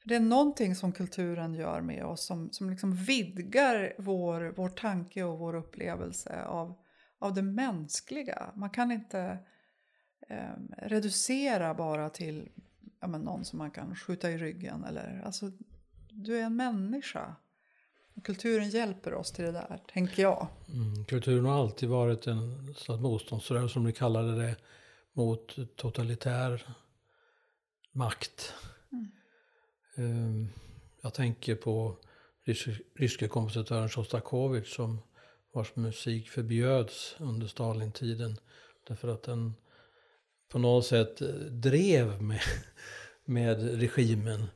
För 0.00 0.08
det 0.08 0.16
är 0.16 0.20
någonting 0.20 0.74
som 0.74 0.92
kulturen 0.92 1.54
gör 1.54 1.80
med 1.80 2.04
oss 2.04 2.26
som, 2.26 2.52
som 2.52 2.70
liksom 2.70 2.94
vidgar 2.94 3.94
vår, 3.98 4.54
vår 4.56 4.68
tanke 4.68 5.24
och 5.24 5.38
vår 5.38 5.54
upplevelse 5.54 6.44
av, 6.44 6.74
av 7.18 7.34
det 7.34 7.42
mänskliga. 7.42 8.52
Man 8.56 8.70
kan 8.70 8.92
inte 8.92 9.38
eh, 10.28 10.52
reducera 10.78 11.74
bara 11.74 12.10
till 12.10 12.48
ja, 13.00 13.06
någon 13.06 13.44
som 13.44 13.58
man 13.58 13.70
kan 13.70 13.96
skjuta 13.96 14.30
i 14.30 14.38
ryggen. 14.38 14.84
Eller, 14.84 15.22
alltså, 15.24 15.50
du 16.10 16.38
är 16.38 16.42
en 16.42 16.56
människa. 16.56 17.36
Kulturen 18.24 18.70
hjälper 18.70 19.14
oss 19.14 19.32
till 19.32 19.44
det 19.44 19.52
där, 19.52 19.80
tänker 19.92 20.22
jag. 20.22 20.48
Mm, 20.68 21.04
kulturen 21.04 21.44
har 21.44 21.60
alltid 21.60 21.88
varit 21.88 22.26
en 22.26 22.74
slags 22.74 23.00
motståndsrörelse, 23.00 23.72
som 23.72 23.84
ni 23.84 23.92
kallade 23.92 24.42
det, 24.42 24.56
mot 25.12 25.76
totalitär 25.76 26.76
makt. 27.92 28.54
Mm. 28.92 29.10
Um, 29.96 30.48
jag 31.02 31.14
tänker 31.14 31.54
på 31.54 31.96
ryske 32.94 33.28
kompositören 33.28 33.88
Sjostakovitj 33.88 34.70
som 34.70 34.98
vars 35.54 35.76
musik 35.76 36.28
förbjöds 36.28 37.16
under 37.18 37.46
Stalintiden. 37.46 38.36
Därför 38.88 39.08
att 39.08 39.22
den 39.22 39.54
på 40.48 40.58
något 40.58 40.86
sätt 40.86 41.20
eh, 41.20 41.28
drev 41.38 42.22
med, 42.22 42.40
med 43.24 43.80
regimen 43.80 44.46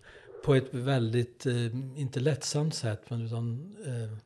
på 0.45 0.55
ett 0.55 0.75
väldigt, 0.75 1.47
eh, 1.47 1.67
inte 1.97 2.21
lättsamt 2.21 2.75
sätt, 2.75 3.11
men 3.11 3.27
utan 3.27 3.77
eh, 3.87 4.19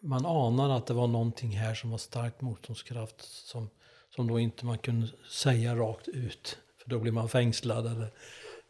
man 0.00 0.26
anar 0.26 0.76
att 0.76 0.86
det 0.86 0.94
var 0.94 1.06
någonting 1.06 1.50
här 1.50 1.74
som 1.74 1.90
var 1.90 1.98
starkt 1.98 2.40
motståndskraft 2.40 3.22
som, 3.22 3.70
som 4.16 4.26
då 4.26 4.38
inte 4.38 4.66
man 4.66 4.78
kunde 4.78 5.08
säga 5.30 5.76
rakt 5.76 6.08
ut. 6.08 6.58
För 6.82 6.90
då 6.90 6.98
blir 6.98 7.12
man 7.12 7.28
fängslad. 7.28 7.86
Eller, 7.86 8.10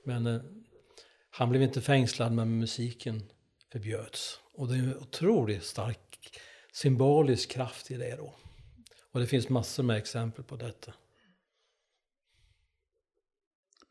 men 0.04 0.26
eh, 0.26 0.40
han 1.30 1.50
blev 1.50 1.62
inte 1.62 1.80
fängslad, 1.80 2.32
men 2.32 2.58
musiken 2.58 3.22
förbjöds. 3.72 4.40
Och 4.54 4.68
det 4.68 4.74
är 4.74 4.78
en 4.78 4.98
otroligt 4.98 5.64
stark 5.64 5.98
symbolisk 6.72 7.50
kraft 7.50 7.90
i 7.90 7.96
det 7.96 8.16
då. 8.16 8.34
Och 9.12 9.20
det 9.20 9.26
finns 9.26 9.48
massor 9.48 9.82
med 9.82 9.96
exempel 9.96 10.44
på 10.44 10.56
detta. 10.56 10.92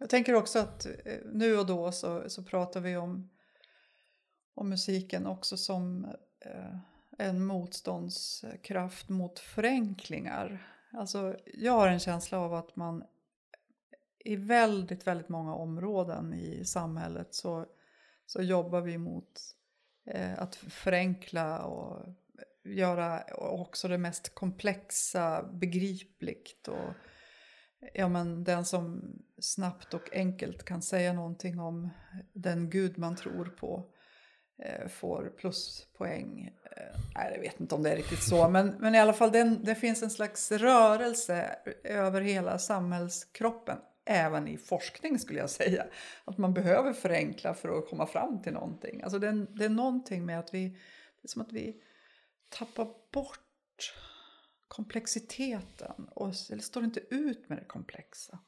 Jag 0.04 0.10
tänker 0.10 0.36
också 0.36 0.60
att 0.60 0.86
eh, 0.86 1.18
nu 1.26 1.58
och 1.58 1.66
då 1.66 1.92
så, 1.92 2.30
så 2.30 2.44
pratar 2.44 2.82
vi 2.82 2.98
om, 2.98 3.30
om 4.54 4.70
musiken 4.70 5.28
också 5.28 5.58
som 5.58 6.06
eh, 6.40 6.78
en 7.18 7.46
motståndskraft 7.46 9.10
mot 9.10 9.40
förenklingar. 9.40 10.68
Alltså, 10.92 11.38
jag 11.54 11.72
har 11.74 11.88
en 11.88 12.00
känsla 12.00 12.40
av 12.40 12.54
att 12.54 12.76
man 12.76 13.04
i 14.20 14.36
väldigt, 14.36 15.08
väldigt 15.08 15.30
många 15.30 15.56
områden 15.56 16.34
i 16.34 16.66
samhället 16.66 17.34
så, 17.34 17.66
så 18.26 18.42
jobbar 18.42 18.82
vi 18.82 18.98
mot 18.98 19.42
eh, 20.06 20.42
att 20.42 20.56
förenkla 20.56 21.64
och 21.64 22.06
göra 22.64 23.24
också 23.36 23.88
det 23.88 23.98
mest 23.98 24.36
komplexa 24.36 25.44
begripligt. 25.44 26.68
Och, 26.68 26.94
ja, 27.94 28.08
men 28.08 28.44
den 28.44 28.66
som 28.66 29.02
snabbt 29.42 29.94
och 29.94 30.14
enkelt 30.14 30.66
kan 30.66 30.82
säga 30.82 31.14
någonting 31.14 31.60
om 31.60 31.90
den 32.34 32.70
gud 32.70 32.98
man 32.98 33.16
tror 33.16 33.46
på 33.46 33.86
eh, 34.64 34.88
får 34.88 35.34
pluspoäng. 35.38 36.56
Eh, 36.78 37.00
nej, 37.16 37.32
jag 37.34 37.42
vet 37.42 37.60
inte 37.60 37.76
om 37.76 37.84
det 37.84 37.92
är 37.92 37.96
riktigt 37.96 38.24
så, 38.24 38.50
men, 38.50 38.68
men 38.68 38.96
i 38.96 39.00
alla 39.00 39.14
fall 39.14 39.32
den, 39.32 39.64
det 39.64 39.76
finns 39.76 40.04
en 40.04 40.10
slags 40.10 40.52
rörelse 40.52 41.56
över 41.84 42.22
hela 42.22 42.60
samhällskroppen. 42.60 43.78
Även 44.06 44.48
i 44.48 44.58
forskning 44.58 45.20
skulle 45.20 45.40
jag 45.40 45.50
säga. 45.50 45.86
Att 46.26 46.38
man 46.38 46.54
behöver 46.54 46.94
förenkla 46.94 47.54
för 47.54 47.78
att 47.78 47.90
komma 47.90 48.08
fram 48.08 48.42
till 48.42 48.54
någonting. 48.54 49.02
Alltså 49.02 49.20
det, 49.20 49.28
är, 49.28 49.58
det 49.58 49.66
är 49.66 49.70
någonting 49.70 50.26
med 50.26 50.40
att 50.40 50.54
vi, 50.54 50.70
det 50.70 51.26
är 51.26 51.28
som 51.28 51.42
att 51.42 51.52
vi 51.52 51.82
tappar 52.50 52.88
bort 53.14 53.40
komplexiteten 54.74 56.08
och 56.12 56.34
eller 56.52 56.62
står 56.62 56.84
inte 56.84 57.00
ut 57.10 57.50
med 57.50 57.58
det 57.58 57.66
komplexa. 57.66 58.40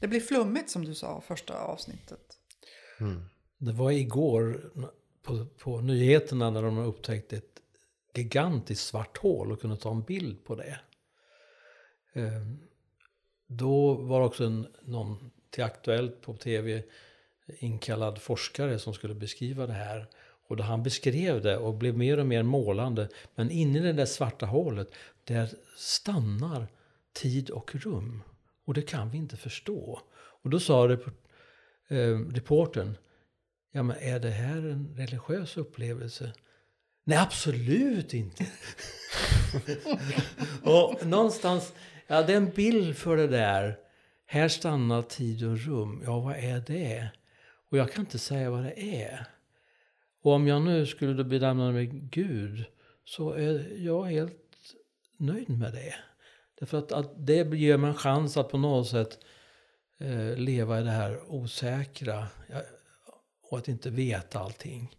Det 0.00 0.08
blir 0.08 0.20
flummigt 0.20 0.70
som 0.70 0.84
du 0.84 0.94
sa 0.94 1.20
första 1.20 1.58
avsnittet. 1.58 2.38
Mm. 3.00 3.22
Det 3.58 3.72
var 3.72 3.90
igår 3.90 4.72
på, 5.22 5.46
på 5.46 5.80
nyheterna 5.80 6.50
när 6.50 6.62
de 6.62 6.78
upptäckte 6.78 7.36
ett 7.36 7.62
gigantiskt 8.14 8.86
svart 8.86 9.18
hål 9.18 9.52
och 9.52 9.60
kunde 9.60 9.76
ta 9.76 9.90
en 9.90 10.02
bild 10.02 10.44
på 10.44 10.54
det. 10.54 10.80
Ehm, 12.12 12.58
då 13.46 13.94
var 13.94 14.20
också 14.20 14.44
en, 14.44 14.66
någon 14.82 15.30
till 15.50 15.64
Aktuellt 15.64 16.20
på 16.20 16.36
tv 16.36 16.82
inkallad 17.46 18.22
forskare 18.22 18.78
som 18.78 18.94
skulle 18.94 19.14
beskriva 19.14 19.66
det 19.66 19.72
här. 19.72 20.08
Och 20.52 20.56
då 20.56 20.64
han 20.64 20.82
beskrev 20.82 21.42
det 21.42 21.56
och 21.56 21.74
blev 21.74 21.96
mer 21.96 22.18
och 22.18 22.26
mer 22.26 22.42
målande. 22.42 23.08
Men 23.34 23.50
inne 23.50 23.78
i 23.78 23.82
det 23.82 23.92
där 23.92 24.06
svarta 24.06 24.46
hålet, 24.46 24.94
där 25.24 25.48
stannar 25.76 26.66
tid 27.12 27.50
och 27.50 27.74
rum. 27.74 28.22
Och 28.64 28.74
det 28.74 28.82
kan 28.82 29.10
vi 29.10 29.18
inte 29.18 29.36
förstå. 29.36 30.00
Och 30.12 30.50
då 30.50 30.60
sa 30.60 30.88
rep 30.88 31.06
eh, 31.88 32.18
reportern, 32.34 32.96
ja 33.72 33.82
men 33.82 33.96
är 34.00 34.20
det 34.20 34.30
här 34.30 34.56
en 34.56 34.94
religiös 34.96 35.56
upplevelse? 35.56 36.32
Nej, 37.04 37.18
absolut 37.18 38.14
inte. 38.14 38.46
och 40.62 41.06
någonstans, 41.06 41.72
ja 42.06 42.22
det 42.22 42.32
är 42.32 42.36
en 42.36 42.50
bild 42.50 42.96
för 42.96 43.16
det 43.16 43.26
där. 43.26 43.78
Här 44.26 44.48
stannar 44.48 45.02
tid 45.02 45.44
och 45.44 45.58
rum. 45.58 46.02
Ja, 46.04 46.20
vad 46.20 46.36
är 46.36 46.64
det? 46.66 47.08
Och 47.70 47.78
jag 47.78 47.92
kan 47.92 48.04
inte 48.04 48.18
säga 48.18 48.50
vad 48.50 48.64
det 48.64 49.02
är. 49.04 49.31
Och 50.22 50.32
om 50.32 50.46
jag 50.46 50.62
nu 50.62 50.86
skulle 50.86 51.24
benämna 51.24 51.72
mig 51.72 51.86
Gud 51.92 52.64
så 53.04 53.30
är 53.30 53.76
jag 53.76 54.04
helt 54.04 54.74
nöjd 55.16 55.58
med 55.58 55.72
det. 55.72 55.94
Därför 56.58 56.78
att, 56.78 56.92
att 56.92 57.26
det 57.26 57.54
ger 57.54 57.76
mig 57.76 57.90
en 57.90 57.96
chans 57.96 58.36
att 58.36 58.48
på 58.48 58.58
något 58.58 58.88
sätt 58.88 59.18
eh, 60.00 60.36
leva 60.36 60.80
i 60.80 60.82
det 60.82 60.90
här 60.90 61.32
osäkra. 61.32 62.26
Och 63.42 63.58
att 63.58 63.68
inte 63.68 63.90
veta 63.90 64.38
allting. 64.38 64.96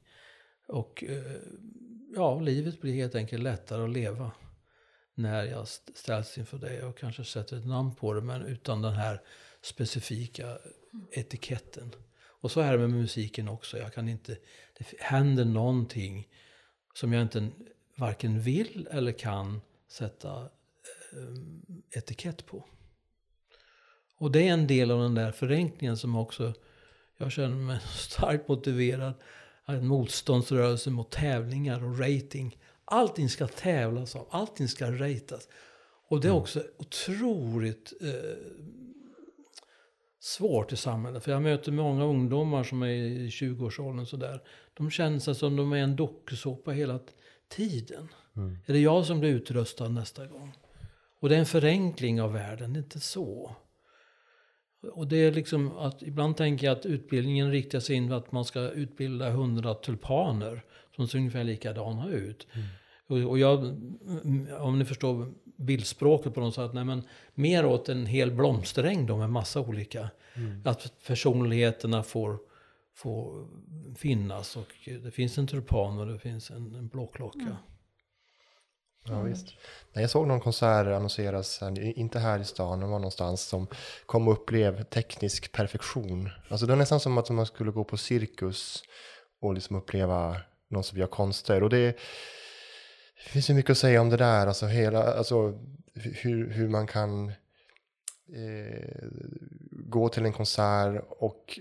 Och 0.68 1.04
eh, 1.04 1.36
ja, 2.16 2.40
livet 2.40 2.82
blir 2.82 2.94
helt 2.94 3.16
enkelt 3.16 3.44
lättare 3.44 3.84
att 3.84 3.90
leva 3.90 4.32
när 5.16 5.44
jag 5.44 5.68
ställs 5.68 6.38
inför 6.38 6.58
det 6.58 6.84
och 6.84 6.98
kanske 6.98 7.24
sätter 7.24 7.58
ett 7.58 7.66
namn 7.66 7.96
på 7.96 8.14
det 8.14 8.22
men 8.22 8.46
utan 8.46 8.82
den 8.82 8.94
här 8.94 9.22
specifika 9.62 10.58
etiketten. 11.12 11.92
Och 12.44 12.52
så 12.52 12.62
är 12.62 12.72
det 12.72 12.78
med 12.78 12.90
musiken 12.90 13.48
också. 13.48 13.78
Jag 13.78 13.94
kan 13.94 14.10
inte, 14.10 14.38
det 14.78 14.86
händer 15.00 15.46
någonting 15.46 16.28
som 16.94 17.14
jag 17.14 17.22
inte 17.22 17.50
varken 17.96 18.40
vill 18.40 18.88
eller 18.92 19.12
kan 19.12 19.62
sätta 19.88 20.42
eh, 20.42 21.98
etikett 21.98 22.46
på. 22.46 22.66
Och 24.18 24.32
det 24.32 24.48
är 24.48 24.54
en 24.54 24.68
del 24.68 24.92
av 24.92 25.00
den 25.00 25.16
där 25.16 25.32
förenklingen 25.32 25.98
som 25.98 26.16
också 26.16 26.54
jag 27.18 27.32
känner 27.32 27.56
mig 27.56 27.80
starkt 27.98 28.48
motiverad. 28.48 29.14
En 29.66 29.88
motståndsrörelse 29.88 30.90
mot 30.90 31.12
tävlingar 31.12 31.84
och 31.84 32.00
rating. 32.00 32.58
Allting 32.86 33.30
ska 33.30 33.48
tävlas 33.48 34.16
av, 34.16 34.28
allting 34.32 34.68
ska 34.68 34.92
ratas. 34.92 35.48
Och 36.08 36.22
det 36.22 36.28
är 36.28 36.32
också 36.32 36.64
otroligt 36.78 37.94
eh, 38.02 38.38
svårt 40.24 40.74
i 40.74 40.76
samhället. 40.76 41.24
För 41.24 41.32
jag 41.32 41.42
möter 41.42 41.72
många 41.72 42.04
ungdomar 42.04 42.64
som 42.64 42.84
är 42.84 42.88
i 42.88 43.28
20-årsåldern 43.28 44.06
sådär. 44.06 44.42
De 44.74 44.92
känner 44.92 45.20
sig 45.20 45.36
som 45.36 45.56
de 45.56 45.74
är 45.74 45.78
en 45.78 45.96
dokusåpa 45.96 46.72
hela 46.72 47.00
tiden. 47.50 48.08
Mm. 48.36 48.58
Är 48.66 48.74
det 48.74 48.80
jag 48.80 49.06
som 49.06 49.20
blir 49.20 49.30
utröstad 49.30 49.88
nästa 49.88 50.28
gång? 50.28 50.54
Och 51.20 51.30
det 51.30 51.36
är 51.36 51.40
en 51.40 51.46
förenkling 51.46 52.22
av 52.22 52.34
världen, 52.34 52.74
det 52.74 52.80
är 52.80 52.84
inte 52.84 53.00
så. 53.00 53.56
Och 54.94 55.08
det 55.08 55.18
är 55.18 55.32
liksom 55.32 55.78
att 55.78 56.04
ibland 56.04 56.38
tänker 56.38 56.68
jag 56.68 56.78
att 56.78 56.86
utbildningen 56.86 57.52
riktar 57.52 57.80
sig 57.80 57.96
in 57.96 58.10
på 58.10 58.16
att 58.16 58.32
man 58.32 58.46
ska 58.46 58.60
utbilda 58.60 59.30
hundra 59.30 59.74
tulpaner 59.74 60.64
som 60.96 61.08
ser 61.08 61.18
ungefär 61.18 61.44
likadana 61.44 62.10
ut. 62.10 62.48
Och, 63.08 63.18
och 63.18 63.40
jag, 63.40 63.64
mm, 63.64 64.48
om 64.60 64.80
ni 64.80 64.86
förstår 64.86 65.34
bildspråket 65.64 66.34
på 66.34 66.40
något 66.40 66.56
sätt, 66.56 66.74
nej 66.74 66.84
men 66.84 67.04
mer 67.34 67.66
åt 67.66 67.90
en 67.90 68.06
hel 68.06 68.32
blomsteräng 68.32 69.06
då 69.06 69.18
med 69.18 69.30
massa 69.30 69.60
olika. 69.60 70.10
Att 70.66 70.92
personligheterna 71.08 72.04
får, 72.04 72.40
får 72.96 73.48
finnas 73.98 74.58
och 74.58 74.90
det 75.04 75.12
finns 75.12 75.38
en 75.38 75.48
tulpan 75.48 76.00
och 76.00 76.08
det 76.08 76.20
finns 76.20 76.52
en, 76.52 76.76
en 76.76 76.88
blåklocka. 76.88 77.58
Ja, 79.08 79.22
visst. 79.22 79.48
Nej, 79.94 80.04
jag 80.04 80.10
såg 80.10 80.28
någon 80.28 80.40
konsert 80.40 80.88
annonseras, 80.88 81.60
inte 81.78 82.20
här 82.20 82.40
i 82.40 82.46
stan, 82.46 82.80
det 82.80 82.86
var 82.86 83.00
någonstans 83.00 83.42
som 83.42 83.68
kom 84.06 84.28
och 84.28 84.34
upplev 84.34 84.84
teknisk 84.84 85.52
perfektion. 85.52 86.30
Alltså 86.50 86.66
det 86.66 86.74
är 86.74 86.78
nästan 86.78 87.00
som 87.00 87.18
att 87.18 87.30
man 87.30 87.46
skulle 87.46 87.72
gå 87.72 87.84
på 87.84 87.98
cirkus 87.98 88.84
och 89.42 89.54
liksom 89.54 89.76
uppleva 89.76 90.38
någon 90.70 90.84
som 90.84 90.98
gör 90.98 91.08
konster. 91.08 91.64
Och 91.64 91.70
det, 91.70 91.98
det 93.24 93.30
finns 93.30 93.50
ju 93.50 93.54
mycket 93.54 93.72
att 93.72 93.78
säga 93.78 94.02
om 94.02 94.10
det 94.10 94.18
där, 94.18 94.48
alltså, 94.48 94.66
hela, 94.66 95.14
alltså 95.14 95.60
hur, 95.94 96.50
hur 96.50 96.70
man 96.70 96.88
kan 96.88 97.30
eh, 98.36 99.08
gå 99.72 100.10
till 100.10 100.26
en 100.26 100.34
konsert 100.34 101.04
och 101.10 101.60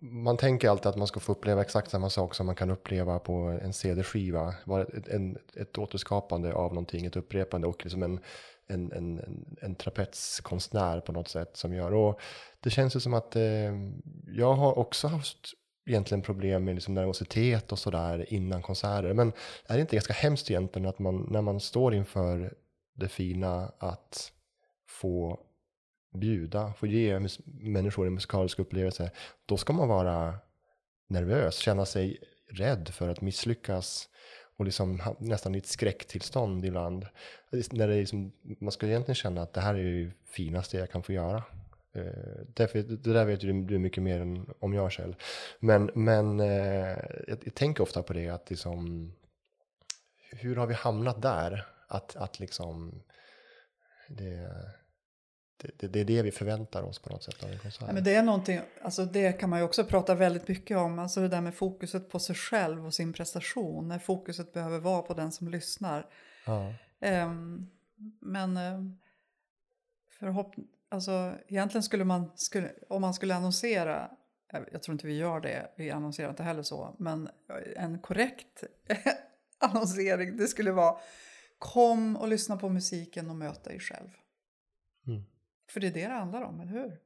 man 0.00 0.36
tänker 0.36 0.68
alltid 0.68 0.86
att 0.86 0.96
man 0.96 1.06
ska 1.06 1.20
få 1.20 1.32
uppleva 1.32 1.62
exakt 1.62 1.90
samma 1.90 2.10
sak 2.10 2.34
som 2.34 2.46
man 2.46 2.54
kan 2.54 2.70
uppleva 2.70 3.18
på 3.18 3.32
en 3.62 3.72
CD-skiva. 3.72 4.54
Ett, 4.96 5.08
en, 5.08 5.38
ett 5.54 5.78
återskapande 5.78 6.52
av 6.52 6.74
någonting, 6.74 7.06
ett 7.06 7.16
upprepande 7.16 7.66
och 7.66 7.84
liksom 7.84 8.02
en, 8.02 8.20
en, 8.66 8.92
en, 8.92 9.18
en, 9.18 9.56
en 9.60 9.74
trapetskonstnär 9.74 11.00
på 11.00 11.12
något 11.12 11.28
sätt 11.28 11.56
som 11.56 11.74
gör. 11.74 11.94
Och 11.94 12.20
det 12.60 12.70
känns 12.70 12.96
ju 12.96 13.00
som 13.00 13.14
att 13.14 13.36
eh, 13.36 13.72
jag 14.26 14.54
har 14.54 14.78
också 14.78 15.08
haft 15.08 15.38
egentligen 15.86 16.22
problem 16.22 16.64
med 16.64 16.74
liksom 16.74 16.94
nervositet 16.94 17.72
och 17.72 17.78
sådär 17.78 18.32
innan 18.32 18.62
konserter. 18.62 19.12
Men 19.12 19.32
är 19.66 19.74
det 19.74 19.80
inte 19.80 19.96
ganska 19.96 20.12
hemskt 20.12 20.50
egentligen 20.50 20.88
att 20.88 20.98
man 20.98 21.28
när 21.30 21.42
man 21.42 21.60
står 21.60 21.94
inför 21.94 22.54
det 22.94 23.08
fina 23.08 23.72
att 23.78 24.32
få 24.88 25.40
bjuda, 26.14 26.72
få 26.72 26.86
ge 26.86 27.20
människor 27.46 28.06
en 28.06 28.14
musikalisk 28.14 28.58
upplevelse, 28.58 29.10
då 29.46 29.56
ska 29.56 29.72
man 29.72 29.88
vara 29.88 30.34
nervös, 31.08 31.56
känna 31.56 31.86
sig 31.86 32.18
rädd 32.50 32.88
för 32.88 33.08
att 33.08 33.20
misslyckas 33.20 34.08
och 34.56 34.64
liksom 34.64 35.02
nästan 35.18 35.54
i 35.54 35.58
ett 35.58 35.66
skräcktillstånd 35.66 36.64
ibland. 36.64 37.06
När 37.70 37.88
det 37.88 37.94
liksom, 37.94 38.32
man 38.60 38.72
ska 38.72 38.86
egentligen 38.86 39.14
känna 39.14 39.42
att 39.42 39.52
det 39.52 39.60
här 39.60 39.74
är 39.74 40.04
det 40.04 40.12
finaste 40.24 40.76
jag 40.76 40.90
kan 40.90 41.02
få 41.02 41.12
göra. 41.12 41.42
Eh, 41.94 42.44
därför, 42.54 42.82
det 42.82 43.12
där 43.12 43.24
vet 43.24 43.42
ju 43.42 43.62
du 43.62 43.78
mycket 43.78 44.02
mer 44.02 44.20
än 44.20 44.46
om 44.58 44.74
jag 44.74 44.92
själv. 44.92 45.14
Men, 45.60 45.90
men 45.94 46.40
eh, 46.40 46.98
jag, 47.26 47.38
jag 47.44 47.54
tänker 47.54 47.82
ofta 47.82 48.02
på 48.02 48.12
det 48.12 48.28
att 48.28 48.50
liksom, 48.50 49.12
hur 50.30 50.56
har 50.56 50.66
vi 50.66 50.74
hamnat 50.74 51.22
där? 51.22 51.66
Att, 51.88 52.16
att 52.16 52.40
liksom, 52.40 53.02
det, 54.08 54.50
det, 55.56 55.78
det, 55.78 55.88
det 55.88 56.00
är 56.00 56.04
det 56.04 56.22
vi 56.22 56.30
förväntar 56.30 56.82
oss 56.82 56.98
på 56.98 57.10
något 57.10 57.22
sätt 57.22 57.44
av 57.44 57.50
en 57.50 57.58
konsert. 57.58 57.84
Ja, 57.86 57.92
men 57.92 58.04
det 58.04 58.14
är 58.14 58.22
någonting, 58.22 58.60
alltså 58.82 59.04
det 59.04 59.32
kan 59.32 59.50
man 59.50 59.58
ju 59.58 59.64
också 59.64 59.84
prata 59.84 60.14
väldigt 60.14 60.48
mycket 60.48 60.76
om. 60.76 60.98
Alltså 60.98 61.20
det 61.20 61.28
där 61.28 61.40
med 61.40 61.54
fokuset 61.54 62.10
på 62.10 62.18
sig 62.18 62.36
själv 62.36 62.86
och 62.86 62.94
sin 62.94 63.12
prestation. 63.12 63.88
När 63.88 63.98
fokuset 63.98 64.52
behöver 64.52 64.78
vara 64.78 65.02
på 65.02 65.14
den 65.14 65.32
som 65.32 65.48
lyssnar. 65.48 66.06
ja. 66.46 66.74
Ehm, 67.00 67.70
men 68.20 68.56
um, 68.56 68.98
förhopp 70.18 70.54
alltså, 70.94 71.34
egentligen 71.48 71.82
skulle 71.82 72.04
man, 72.04 72.30
skulle, 72.34 72.72
om 72.88 73.00
man 73.00 73.14
skulle 73.14 73.34
annonsera, 73.34 74.10
jag, 74.52 74.64
jag 74.72 74.82
tror 74.82 74.92
inte 74.92 75.06
vi 75.06 75.16
gör 75.16 75.40
det, 75.40 75.70
vi 75.76 75.90
annonserar 75.90 76.30
inte 76.30 76.42
heller 76.42 76.62
så, 76.62 76.96
men 76.98 77.28
en 77.76 77.98
korrekt 77.98 78.64
annonsering 79.58 80.36
det 80.36 80.46
skulle 80.46 80.72
vara 80.72 80.96
kom 81.58 82.16
och 82.16 82.28
lyssna 82.28 82.56
på 82.56 82.68
musiken 82.68 83.30
och 83.30 83.36
möt 83.36 83.64
dig 83.64 83.80
själv. 83.80 84.08
Mm. 85.06 85.22
För 85.70 85.80
det 85.80 85.86
är 85.86 85.90
det 85.92 86.06
det 86.06 86.14
handlar 86.14 86.42
om, 86.42 86.60
eller 86.60 86.72
hur? 86.72 86.98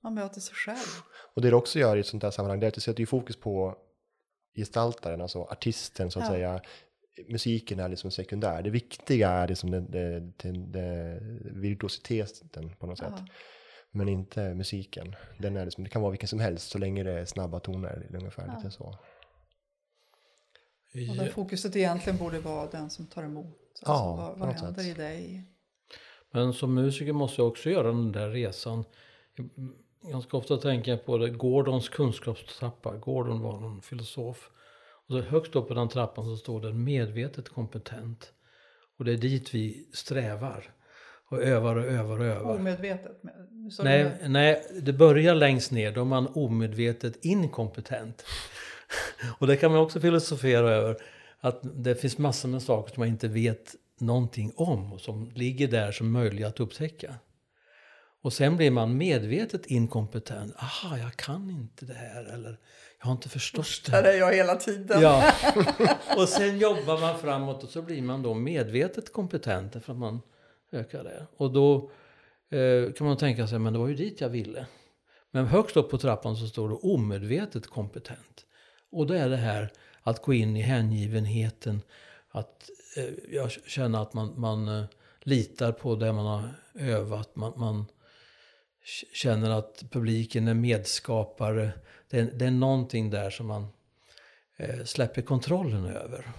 Man 0.00 0.14
möter 0.14 0.40
sig 0.40 0.54
själv. 0.54 1.02
Och 1.34 1.42
det 1.42 1.50
det 1.50 1.56
också 1.56 1.78
gör 1.78 1.96
i 1.96 2.00
ett 2.00 2.06
sånt 2.06 2.22
här 2.22 2.30
sammanhang, 2.30 2.60
det 2.60 2.66
är 2.66 2.68
att 2.68 2.74
det 2.74 2.80
sätter 2.80 3.06
fokus 3.06 3.36
på 3.36 3.76
gestaltaren, 4.56 5.20
alltså 5.20 5.42
artisten 5.42 6.10
så 6.10 6.18
att 6.18 6.24
Ja. 6.24 6.30
säga. 6.30 6.60
Musiken 7.28 7.80
är 7.80 7.88
liksom 7.88 8.10
sekundär. 8.10 8.62
Det 8.62 8.70
viktiga 8.70 9.30
är 9.30 9.48
liksom 9.48 9.70
det, 9.70 9.80
det, 9.80 10.20
det, 10.20 10.52
det 10.52 11.20
virtuositeten 11.44 12.70
på 12.78 12.86
något 12.86 12.98
sätt. 12.98 13.14
Ja. 13.16 13.26
Men 13.90 14.08
inte 14.08 14.54
musiken. 14.54 15.14
Den 15.38 15.56
är 15.56 15.64
liksom, 15.64 15.84
det 15.84 15.90
kan 15.90 16.02
vara 16.02 16.10
vilken 16.10 16.28
som 16.28 16.40
helst 16.40 16.70
så 16.70 16.78
länge 16.78 17.02
det 17.02 17.12
är 17.12 17.24
snabba 17.24 17.60
toner. 17.60 18.06
Ungefär 18.14 18.56
lite 18.56 18.70
så. 18.70 18.84
Och 21.10 21.16
där 21.16 21.28
fokuset 21.28 21.76
egentligen 21.76 22.18
borde 22.18 22.40
vara 22.40 22.70
den 22.70 22.90
som 22.90 23.06
tar 23.06 23.22
emot. 23.22 23.46
Alltså, 23.46 23.84
Ja, 23.84 24.16
vad 24.16 24.38
vad 24.38 24.48
händer 24.48 24.82
sätt. 24.82 24.98
i 24.98 25.00
dig? 25.00 25.44
Men 26.32 26.52
som 26.52 26.74
musiker 26.74 27.12
måste 27.12 27.40
jag 27.40 27.48
också 27.48 27.70
göra 27.70 27.86
den 27.86 28.12
där 28.12 28.30
resan. 28.30 28.84
Ganska 30.02 30.36
ofta 30.36 30.56
tänker 30.56 30.90
jag 30.90 31.04
på 31.04 31.18
det, 31.18 31.30
Gordons 31.30 31.88
kunskapstrappa. 31.88 32.96
Gordon 32.96 33.40
var 33.40 33.60
någon 33.60 33.82
filosof. 33.82 34.50
Och 35.08 35.12
så 35.12 35.20
högst 35.20 35.56
upp 35.56 35.68
på 35.68 35.74
den 35.74 35.88
trappan 35.88 36.24
så 36.24 36.36
står 36.36 36.60
det 36.60 36.72
medvetet 36.72 37.48
kompetent. 37.48 38.32
Och 38.98 39.04
det 39.04 39.12
är 39.12 39.16
dit 39.16 39.54
vi 39.54 39.88
strävar. 39.92 40.64
Och 41.28 41.42
övar 41.42 41.76
och 41.76 41.84
övar 41.84 42.18
och 42.18 42.24
övar. 42.24 42.54
Omedvetet. 42.54 43.22
Nej, 43.82 44.04
det. 44.04 44.28
nej, 44.28 44.66
det 44.82 44.92
börjar 44.92 45.34
längst 45.34 45.70
ner 45.70 45.92
då 45.92 46.00
är 46.00 46.04
man 46.04 46.26
omedvetet 46.26 47.24
inkompetent. 47.24 48.24
Och 49.38 49.46
det 49.46 49.56
kan 49.56 49.70
man 49.72 49.80
också 49.80 50.00
filosofera 50.00 50.70
över. 50.70 50.96
Att 51.40 51.60
det 51.62 51.94
finns 51.94 52.18
massor 52.18 52.48
med 52.48 52.62
saker 52.62 52.94
som 52.94 53.00
man 53.00 53.08
inte 53.08 53.28
vet 53.28 53.74
någonting 53.98 54.52
om 54.56 54.92
och 54.92 55.00
som 55.00 55.30
ligger 55.34 55.68
där 55.68 55.92
som 55.92 56.10
möjliga 56.12 56.46
att 56.46 56.60
upptäcka. 56.60 57.14
Och 58.22 58.32
sen 58.32 58.56
blir 58.56 58.70
man 58.70 58.96
medvetet 58.96 59.66
inkompetent. 59.66 60.54
Aha, 60.56 60.98
jag 60.98 61.16
kan 61.16 61.50
inte 61.50 61.84
det 61.84 61.94
här 61.94 62.24
eller 62.24 62.58
jag 62.98 63.06
har 63.06 63.12
inte 63.12 63.28
förstått 63.28 63.82
det. 63.84 63.92
Där 63.92 64.04
är 64.04 64.18
jag 64.18 64.34
hela 64.34 64.56
tiden. 64.56 65.02
Ja. 65.02 65.32
Och 66.16 66.28
sen 66.28 66.58
jobbar 66.58 67.00
man 67.00 67.18
framåt 67.18 67.62
och 67.62 67.68
så 67.68 67.82
blir 67.82 68.02
man 68.02 68.22
då 68.22 68.34
medvetet 68.34 69.12
kompetent 69.12 69.72
för 69.84 69.92
att 69.92 69.98
man 69.98 70.20
ökar 70.72 71.04
det. 71.04 71.26
Och 71.36 71.52
då 71.52 71.90
eh, 72.50 72.92
kan 72.92 73.06
man 73.06 73.16
tänka 73.16 73.46
sig, 73.46 73.58
men 73.58 73.72
det 73.72 73.78
var 73.78 73.88
ju 73.88 73.94
dit 73.94 74.20
jag 74.20 74.28
ville. 74.28 74.66
Men 75.30 75.46
högst 75.46 75.76
upp 75.76 75.90
på 75.90 75.98
trappan 75.98 76.36
så 76.36 76.46
står 76.46 76.68
det 76.68 76.74
omedvetet 76.74 77.66
kompetent. 77.66 78.46
Och 78.92 79.06
då 79.06 79.14
är 79.14 79.28
det 79.28 79.36
här 79.36 79.72
att 80.02 80.22
gå 80.22 80.34
in 80.34 80.56
i 80.56 80.60
hängivenheten, 80.60 81.82
att 82.30 82.70
eh, 82.96 83.34
jag 83.34 83.50
känner 83.50 84.02
att 84.02 84.14
man, 84.14 84.40
man 84.40 84.68
eh, 84.68 84.84
litar 85.20 85.72
på 85.72 85.96
det 85.96 86.12
man 86.12 86.26
har 86.26 86.48
övat, 86.74 87.36
man, 87.36 87.52
man 87.56 87.86
känner 89.12 89.50
att 89.50 89.84
publiken 89.90 90.48
är 90.48 90.54
medskapare. 90.54 91.72
Det 92.10 92.18
är, 92.18 92.24
det 92.24 92.46
är 92.46 92.50
någonting 92.50 93.10
där 93.10 93.30
som 93.30 93.46
man 93.46 93.66
eh, 94.56 94.84
släpper 94.84 95.22
kontrollen 95.22 95.86
över. 95.86 96.30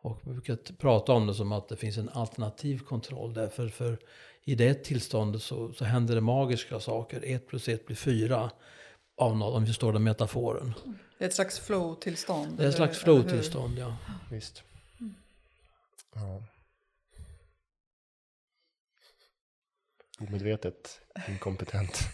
Och 0.00 0.20
vi 0.24 0.32
brukar 0.32 0.56
prata 0.78 1.12
om 1.12 1.26
det 1.26 1.34
som 1.34 1.52
att 1.52 1.68
det 1.68 1.76
finns 1.76 1.96
en 1.96 2.08
alternativ 2.08 2.78
kontroll. 2.78 3.34
Därför 3.34 3.68
för 3.68 3.98
i 4.44 4.54
det 4.54 4.74
tillståndet 4.74 5.42
så, 5.42 5.72
så 5.72 5.84
händer 5.84 6.14
det 6.14 6.20
magiska 6.20 6.80
saker. 6.80 7.20
Ett 7.24 7.48
plus 7.48 7.68
ett 7.68 7.86
blir 7.86 7.96
fyra. 7.96 8.50
av 9.16 9.36
något, 9.36 9.54
om 9.54 9.62
vi 9.62 9.66
förstår 9.66 9.92
den 9.92 10.02
metaforen. 10.02 10.74
Det 11.18 11.24
är 11.24 11.28
ett 11.28 11.34
slags 11.34 11.58
flow-tillstånd. 11.58 12.56
Det 12.56 12.64
är 12.64 12.68
ett 12.68 12.74
slags 12.74 12.98
flow-tillstånd, 12.98 13.78
ja. 13.78 13.96
Visst. 14.30 14.62
Ja. 16.14 16.42
Omedvetet 20.28 21.00
inkompetent. 21.28 21.98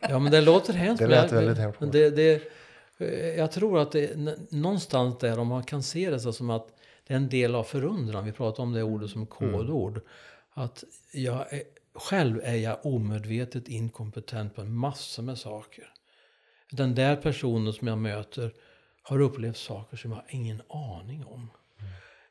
Ja, 0.00 0.18
men 0.18 0.32
det 0.32 0.40
låter 0.40 0.72
hemskt. 0.72 1.02
Det 1.02 1.06
lät 1.06 1.32
väldigt 1.32 1.58
hemskt. 1.58 1.80
Men 1.80 1.90
det, 1.90 2.10
det, 2.10 2.42
eh, 2.98 3.08
jag 3.38 3.52
tror 3.52 3.78
att 3.78 3.92
det 3.92 4.16
någonstans 4.50 5.18
där, 5.18 5.38
om 5.38 5.48
man 5.48 5.64
kan 5.64 5.82
se 5.82 6.10
det 6.10 6.20
så 6.20 6.32
som 6.32 6.50
att 6.50 6.68
det 7.06 7.14
är 7.14 7.16
en 7.16 7.28
del 7.28 7.54
av 7.54 7.64
förundran. 7.64 8.24
Vi 8.24 8.32
pratar 8.32 8.62
om 8.62 8.72
det 8.72 8.82
ordet 8.82 9.10
som 9.10 9.26
kodord. 9.26 10.00
Att 10.54 10.84
jag 11.12 11.52
är, 11.52 11.62
själv 11.94 12.40
är 12.44 12.54
jag 12.54 12.86
omedvetet 12.86 13.68
inkompetent 13.68 14.54
på 14.54 14.64
massor 14.64 15.22
med 15.22 15.38
saker. 15.38 15.84
Den 16.70 16.94
där 16.94 17.16
personen 17.16 17.72
som 17.72 17.88
jag 17.88 17.98
möter 17.98 18.54
har 19.02 19.20
upplevt 19.20 19.56
saker 19.56 19.96
som 19.96 20.10
jag 20.10 20.18
har 20.18 20.26
ingen 20.28 20.62
aning 20.68 21.24
om. 21.24 21.50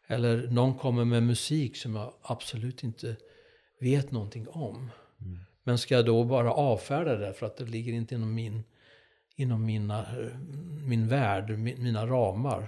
Eller 0.07 0.47
någon 0.47 0.77
kommer 0.77 1.05
med 1.05 1.23
musik 1.23 1.77
som 1.77 1.95
jag 1.95 2.13
absolut 2.21 2.83
inte 2.83 3.15
vet 3.83 4.11
någonting 4.11 4.47
om. 4.47 4.89
Men 5.63 5.77
ska 5.77 5.95
jag 5.95 6.05
då 6.05 6.23
bara 6.23 6.53
avfärda 6.53 7.15
det 7.15 7.33
för 7.33 7.45
att 7.45 7.57
det 7.57 7.65
ligger 7.65 7.93
inte 7.93 8.15
inom 8.15 8.33
min, 8.35 8.63
inom 9.35 9.65
mina, 9.65 9.99
eh, 10.19 10.37
min 10.83 11.07
värld, 11.07 11.49
mi- 11.49 11.79
mina 11.79 12.05
ramar. 12.07 12.67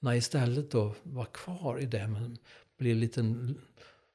Nej, 0.00 0.18
istället 0.18 0.70
då 0.70 0.94
vara 1.02 1.26
kvar 1.26 1.78
i 1.80 1.86
det, 1.86 2.08
men 2.08 2.38
bli 2.78 2.94
lite, 2.94 3.24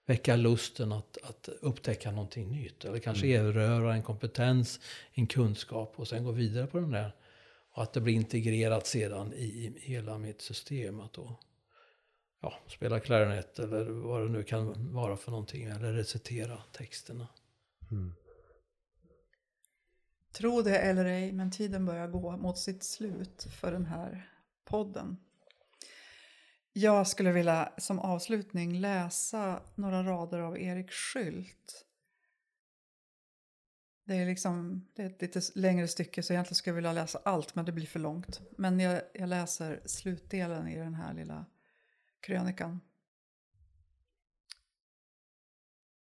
väcka 0.05 0.35
lusten 0.35 0.91
att, 0.91 1.17
att 1.23 1.49
upptäcka 1.61 2.11
någonting 2.11 2.51
nytt. 2.51 2.85
Eller 2.85 2.99
kanske 2.99 3.27
erövra 3.27 3.93
en 3.93 4.03
kompetens, 4.03 4.79
en 5.13 5.27
kunskap 5.27 5.93
och 5.95 6.07
sen 6.07 6.23
gå 6.23 6.31
vidare 6.31 6.67
på 6.67 6.79
den 6.79 6.91
där. 6.91 7.15
Och 7.71 7.83
att 7.83 7.93
det 7.93 8.01
blir 8.01 8.13
integrerat 8.13 8.87
sedan 8.87 9.33
i 9.33 9.73
hela 9.79 10.17
mitt 10.17 10.41
system. 10.41 10.99
Att 10.99 11.13
då 11.13 11.35
ja, 12.41 12.53
spela 12.67 12.99
klarinett 12.99 13.59
eller 13.59 13.85
vad 13.85 14.21
det 14.21 14.29
nu 14.29 14.43
kan 14.43 14.93
vara 14.93 15.17
för 15.17 15.31
någonting. 15.31 15.63
Eller 15.63 15.93
recitera 15.93 16.61
texterna. 16.71 17.27
Tro 20.31 20.61
det 20.61 20.77
eller 20.77 21.05
ej, 21.05 21.31
men 21.31 21.51
tiden 21.51 21.85
börjar 21.85 22.07
gå 22.07 22.37
mot 22.37 22.57
sitt 22.57 22.83
slut 22.83 23.47
för 23.61 23.71
den 23.71 23.85
här 23.85 24.29
podden. 24.65 25.17
Jag 26.73 27.07
skulle 27.07 27.31
vilja 27.31 27.73
som 27.77 27.99
avslutning 27.99 28.79
läsa 28.79 29.61
några 29.75 30.03
rader 30.03 30.39
av 30.39 30.59
Erik 30.59 30.91
Skylt. 30.91 31.85
Det 34.03 34.15
är, 34.15 34.25
liksom, 34.25 34.87
det 34.95 35.01
är 35.01 35.07
ett 35.07 35.21
lite 35.21 35.41
längre 35.55 35.87
stycke 35.87 36.23
så 36.23 36.33
egentligen 36.33 36.55
skulle 36.55 36.71
jag 36.71 36.75
vilja 36.75 36.93
läsa 36.93 37.19
allt 37.25 37.55
men 37.55 37.65
det 37.65 37.71
blir 37.71 37.85
för 37.85 37.99
långt. 37.99 38.41
Men 38.57 38.79
jag, 38.79 39.01
jag 39.13 39.29
läser 39.29 39.81
slutdelen 39.85 40.67
i 40.67 40.77
den 40.77 40.93
här 40.93 41.13
lilla 41.13 41.45
krönikan. 42.21 42.81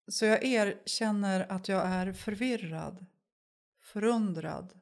Så 0.08 0.26
jag 0.26 0.44
erkänner 0.44 1.52
att 1.52 1.68
jag 1.68 1.86
är 1.86 2.14
förvirrad 2.14 3.06
förundrad 3.82 4.80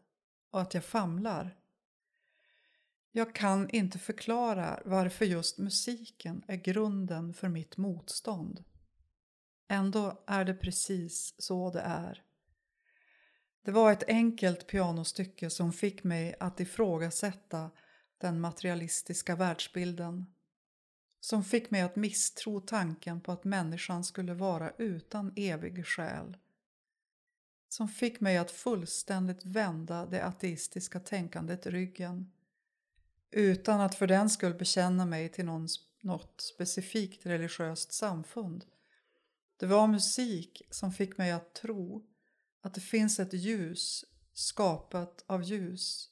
och 0.52 0.62
att 0.62 0.74
jag 0.74 0.86
famlar. 0.86 1.56
Jag 3.12 3.36
kan 3.36 3.70
inte 3.70 4.00
förklara 4.00 4.82
varför 4.86 5.26
just 5.26 5.58
musiken 5.58 6.44
är 6.48 6.56
grunden 6.56 7.34
för 7.34 7.48
mitt 7.50 7.78
motstånd. 7.78 8.64
Ändå 9.68 10.24
är 10.28 10.46
det 10.46 10.54
precis 10.54 11.36
så 11.38 11.72
det 11.72 11.82
är. 11.82 12.24
Det 13.62 13.72
var 13.72 13.92
ett 13.92 14.04
enkelt 14.08 14.68
pianostycke 14.68 15.50
som 15.50 15.74
fick 15.74 16.04
mig 16.04 16.36
att 16.40 16.60
ifrågasätta 16.60 17.72
den 18.18 18.42
materialistiska 18.42 19.36
världsbilden. 19.36 20.26
Som 21.20 21.44
fick 21.44 21.72
mig 21.72 21.82
att 21.82 21.96
misstro 21.96 22.60
tanken 22.60 23.22
på 23.22 23.32
att 23.32 23.44
människan 23.44 24.04
skulle 24.04 24.34
vara 24.34 24.72
utan 24.78 25.34
evig 25.36 25.86
själ 25.86 26.38
som 27.70 27.88
fick 27.88 28.20
mig 28.20 28.38
att 28.38 28.52
fullständigt 28.52 29.46
vända 29.46 30.06
det 30.06 30.26
ateistiska 30.26 31.00
tänkandet 31.00 31.68
ryggen 31.68 32.32
utan 33.32 33.82
att 33.82 33.96
för 33.96 34.08
den 34.08 34.30
skull 34.30 34.54
bekänna 34.54 35.06
mig 35.06 35.30
till 35.30 35.46
någon, 35.46 35.68
något 36.02 36.42
specifikt 36.42 37.26
religiöst 37.26 37.94
samfund. 37.94 38.66
Det 39.58 39.66
var 39.66 39.88
musik 39.88 40.62
som 40.70 40.92
fick 40.92 41.18
mig 41.18 41.32
att 41.32 41.54
tro 41.54 42.06
att 42.62 42.74
det 42.74 42.82
finns 42.82 43.20
ett 43.20 43.34
ljus 43.34 44.06
skapat 44.34 45.24
av 45.28 45.44
ljus. 45.44 46.10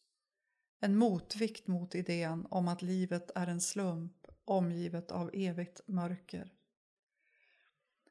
En 0.79 0.95
motvikt 0.95 1.67
mot 1.67 1.95
idén 1.95 2.47
om 2.49 2.67
att 2.67 2.81
livet 2.81 3.31
är 3.35 3.47
en 3.47 3.61
slump 3.61 4.26
omgivet 4.47 5.11
av 5.11 5.29
evigt 5.33 5.81
mörker. 5.85 6.53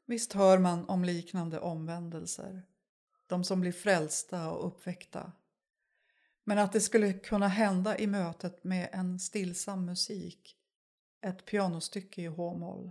Visst 0.06 0.32
hör 0.32 0.58
man 0.58 0.88
om 0.88 1.04
liknande 1.04 1.60
omvändelser 1.60 2.62
de 3.26 3.44
som 3.44 3.60
blir 3.60 3.72
frälsta 3.72 4.50
och 4.50 4.66
uppväckta. 4.66 5.32
Men 6.44 6.58
att 6.58 6.72
det 6.72 6.80
skulle 6.80 7.12
kunna 7.12 7.48
hända 7.48 7.98
i 7.98 8.06
mötet 8.06 8.64
med 8.64 8.88
en 8.92 9.20
stillsam 9.20 9.84
musik, 9.84 10.56
ett 11.20 11.44
pianostycke 11.44 12.22
i 12.22 12.26
h-moll. 12.26 12.90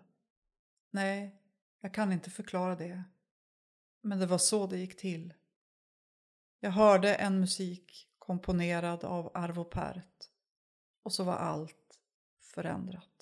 Nej, 0.92 1.42
jag 1.82 1.94
kan 1.94 2.12
inte 2.12 2.30
förklara 2.30 2.76
det. 2.76 3.04
Men 4.02 4.20
det 4.20 4.26
var 4.26 4.38
så 4.38 4.68
det 4.68 4.78
gick 4.78 4.98
till. 4.98 5.34
Jag 6.60 6.72
hörde 6.72 7.16
en 7.16 7.40
musik 7.40 8.10
komponerad 8.20 9.04
av 9.04 9.32
Arvo 9.34 9.64
Pärt 9.64 10.30
och 11.04 11.14
så 11.14 11.24
var 11.24 11.36
allt 11.36 12.00
förändrat. 12.42 13.15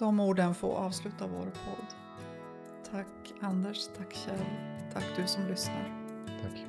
De 0.00 0.20
orden 0.20 0.54
får 0.54 0.76
avsluta 0.76 1.26
vår 1.26 1.44
podd. 1.44 1.86
Tack 2.90 3.32
Anders, 3.40 3.88
tack 3.98 4.14
Kjell, 4.14 4.44
tack 4.94 5.04
du 5.16 5.26
som 5.26 5.46
lyssnar. 5.46 5.92
Tack. 6.26 6.64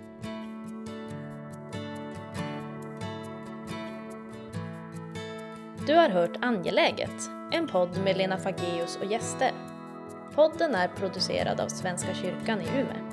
Du 5.87 5.95
har 5.95 6.09
hört 6.09 6.37
Angeläget, 6.41 7.29
en 7.51 7.67
podd 7.67 8.03
med 8.03 8.17
Lena 8.17 8.37
Fageus 8.37 8.97
och 8.97 9.11
gäster. 9.11 9.51
Podden 10.35 10.75
är 10.75 10.87
producerad 10.87 11.59
av 11.59 11.67
Svenska 11.67 12.13
kyrkan 12.13 12.61
i 12.61 12.67
Umeå. 12.79 13.11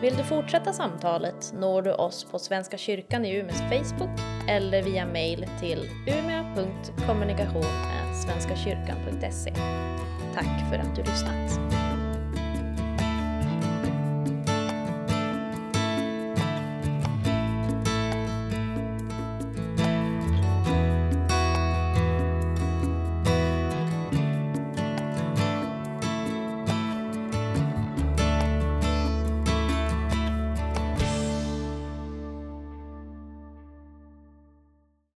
Vill 0.00 0.16
du 0.16 0.24
fortsätta 0.24 0.72
samtalet 0.72 1.52
når 1.54 1.82
du 1.82 1.92
oss 1.92 2.24
på 2.24 2.38
Svenska 2.38 2.78
kyrkan 2.78 3.24
i 3.24 3.36
Umeås 3.36 3.60
Facebook 3.60 4.20
eller 4.48 4.82
via 4.82 5.06
mail 5.06 5.46
till 5.60 5.90
umea.kommunikation@svenskakyrkan.se. 6.56 9.52
Tack 10.34 10.70
för 10.70 10.78
att 10.78 10.96
du 10.96 11.02
lyssnat. 11.02 11.60